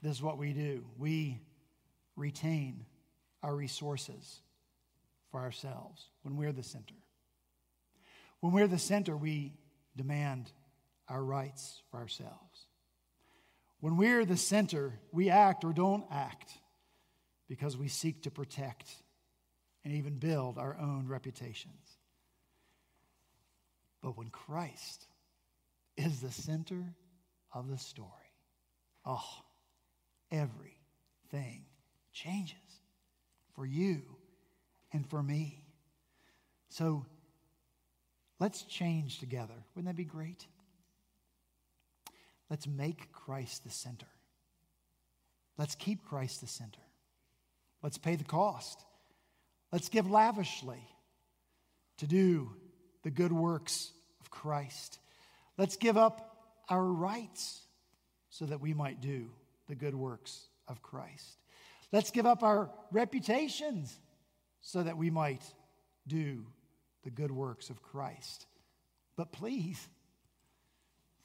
this 0.00 0.12
is 0.12 0.22
what 0.22 0.38
we 0.38 0.52
do. 0.52 0.85
We 0.96 1.40
retain 2.14 2.87
our 3.42 3.54
resources 3.54 4.40
for 5.32 5.40
ourselves 5.40 6.06
when 6.22 6.37
we're 6.37 6.52
the 6.52 6.62
center. 6.62 6.94
When 8.40 8.52
we're 8.52 8.68
the 8.68 8.78
center, 8.78 9.16
we 9.16 9.54
demand 9.96 10.52
our 11.09 11.22
rights 11.22 11.82
for 11.90 11.98
ourselves. 11.98 12.66
When 13.80 13.96
we're 13.96 14.24
the 14.24 14.36
center, 14.36 14.98
we 15.12 15.30
act 15.30 15.64
or 15.64 15.72
don't 15.72 16.04
act 16.10 16.52
because 17.48 17.76
we 17.76 17.88
seek 17.88 18.22
to 18.22 18.30
protect 18.30 18.90
and 19.84 19.94
even 19.94 20.18
build 20.18 20.58
our 20.58 20.76
own 20.78 21.06
reputations. 21.06 21.98
But 24.02 24.16
when 24.16 24.30
Christ 24.30 25.06
is 25.96 26.20
the 26.20 26.32
center 26.32 26.94
of 27.52 27.68
the 27.68 27.78
story, 27.78 28.10
oh, 29.04 29.24
everything 30.30 31.64
changes 32.12 32.56
for 33.54 33.66
you 33.66 34.02
and 34.92 35.08
for 35.08 35.22
me. 35.22 35.64
So 36.68 37.06
let's 38.38 38.62
change 38.62 39.18
together. 39.18 39.54
Wouldn't 39.74 39.94
that 39.94 39.96
be 39.96 40.04
great? 40.04 40.46
Let's 42.50 42.66
make 42.66 43.12
Christ 43.12 43.64
the 43.64 43.70
center. 43.70 44.06
Let's 45.59 45.74
keep 45.74 46.04
Christ 46.04 46.40
the 46.40 46.46
center. 46.46 46.80
Let's 47.82 47.98
pay 47.98 48.16
the 48.16 48.24
cost. 48.24 48.85
Let's 49.72 49.88
give 49.88 50.11
lavishly 50.11 50.82
to 51.98 52.06
do 52.06 52.50
the 53.02 53.11
good 53.11 53.32
works 53.32 53.92
of 54.20 54.30
Christ. 54.30 54.98
Let's 55.56 55.76
give 55.76 55.96
up 55.96 56.37
our 56.68 56.85
rights 56.85 57.62
so 58.30 58.44
that 58.46 58.61
we 58.61 58.74
might 58.74 59.00
do 59.00 59.30
the 59.68 59.74
good 59.74 59.94
works 59.94 60.48
of 60.68 60.82
Christ. 60.82 61.38
Let's 61.92 62.11
give 62.11 62.26
up 62.26 62.42
our 62.42 62.70
reputations 62.92 63.96
so 64.61 64.82
that 64.82 64.98
we 64.98 65.11
might 65.11 65.42
do 66.06 66.44
the 67.04 67.11
good 67.11 67.30
works 67.30 67.70
of 67.70 67.82
Christ. 67.82 68.46
But 69.16 69.32
please, 69.32 69.88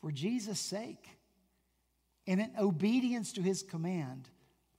for 0.01 0.11
Jesus' 0.11 0.59
sake 0.59 1.07
and 2.27 2.41
in 2.41 2.51
obedience 2.59 3.33
to 3.33 3.41
his 3.41 3.63
command, 3.63 4.27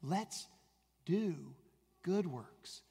let's 0.02 0.46
do 1.04 1.34
good 2.02 2.26
works, 2.26 2.82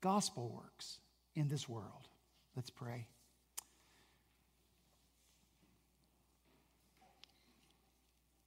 gospel 0.00 0.50
works 0.54 0.98
in 1.34 1.48
this 1.48 1.68
world. 1.68 2.08
Let's 2.54 2.70
pray. 2.70 3.06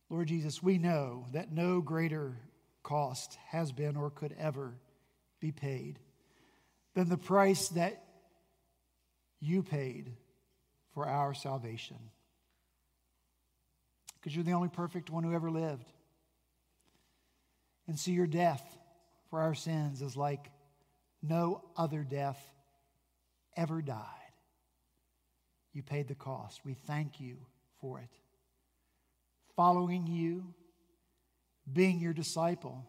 Lord 0.09 0.27
Jesus, 0.27 0.61
we 0.61 0.77
know 0.77 1.25
that 1.31 1.53
no 1.53 1.79
greater 1.79 2.37
cost 2.83 3.37
has 3.47 3.71
been 3.71 3.95
or 3.95 4.09
could 4.09 4.35
ever 4.37 4.73
be 5.39 5.51
paid 5.51 5.99
than 6.95 7.07
the 7.07 7.17
price 7.17 7.69
that 7.69 8.03
you 9.39 9.63
paid 9.63 10.11
for 10.93 11.07
our 11.07 11.33
salvation 11.33 11.97
because 14.21 14.35
you're 14.35 14.45
the 14.45 14.51
only 14.51 14.69
perfect 14.69 15.09
one 15.09 15.23
who 15.23 15.33
ever 15.33 15.49
lived. 15.49 15.91
And 17.87 17.97
so 17.97 18.11
your 18.11 18.27
death 18.27 18.63
for 19.29 19.41
our 19.41 19.55
sins 19.55 20.01
is 20.01 20.15
like 20.15 20.51
no 21.23 21.63
other 21.75 22.03
death 22.03 22.39
ever 23.57 23.81
died. 23.81 24.05
You 25.73 25.81
paid 25.81 26.07
the 26.07 26.15
cost. 26.15 26.61
We 26.63 26.73
thank 26.73 27.19
you 27.19 27.37
for 27.79 27.99
it. 27.99 28.09
Following 29.55 30.05
you, 30.05 30.53
being 31.71 31.99
your 31.99 32.13
disciple, 32.13 32.85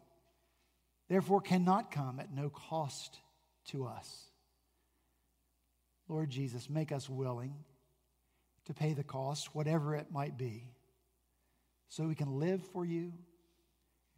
therefore 1.08 1.40
cannot 1.40 1.90
come 1.90 2.20
at 2.20 2.34
no 2.34 2.50
cost 2.50 3.18
to 3.68 3.86
us. 3.86 4.26
Lord 6.08 6.28
Jesus, 6.28 6.68
make 6.68 6.92
us 6.92 7.08
willing 7.08 7.54
to 8.66 8.74
pay 8.74 8.92
the 8.92 9.04
cost, 9.04 9.54
whatever 9.54 9.94
it 9.94 10.12
might 10.12 10.36
be 10.36 10.72
so 11.92 12.05
we 12.05 12.14
can 12.14 12.38
live 12.38 12.62
for 12.72 12.87
you, 12.87 13.12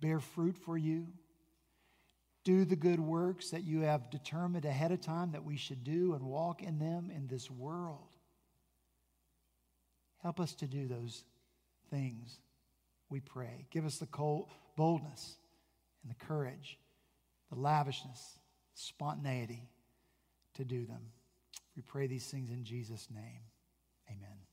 bear 0.00 0.20
fruit 0.20 0.56
for 0.56 0.78
you, 0.78 1.08
do 2.44 2.64
the 2.64 2.76
good 2.76 3.00
works 3.00 3.50
that 3.50 3.64
you 3.64 3.80
have 3.80 4.10
determined 4.10 4.64
ahead 4.64 4.92
of 4.92 5.00
time 5.00 5.32
that 5.32 5.42
we 5.42 5.56
should 5.56 5.82
do 5.82 6.14
and 6.14 6.22
walk 6.22 6.62
in 6.62 6.78
them 6.78 7.10
in 7.12 7.26
this 7.26 7.50
world. 7.50 8.14
Help 10.22 10.38
us 10.38 10.54
to 10.54 10.66
do 10.68 10.86
those 10.86 11.24
things, 11.90 12.38
we 13.08 13.18
pray. 13.18 13.66
Give 13.72 13.84
us 13.84 13.98
the 13.98 14.06
boldness 14.76 15.34
and 16.04 16.12
the 16.12 16.24
courage, 16.26 16.78
the 17.50 17.58
lavishness, 17.58 18.38
spontaneity 18.74 19.68
to 20.54 20.64
do 20.64 20.86
them. 20.86 21.10
We 21.74 21.82
pray 21.82 22.06
these 22.06 22.26
things 22.26 22.52
in 22.52 22.62
Jesus' 22.62 23.08
name. 23.12 23.40
Amen. 24.08 24.43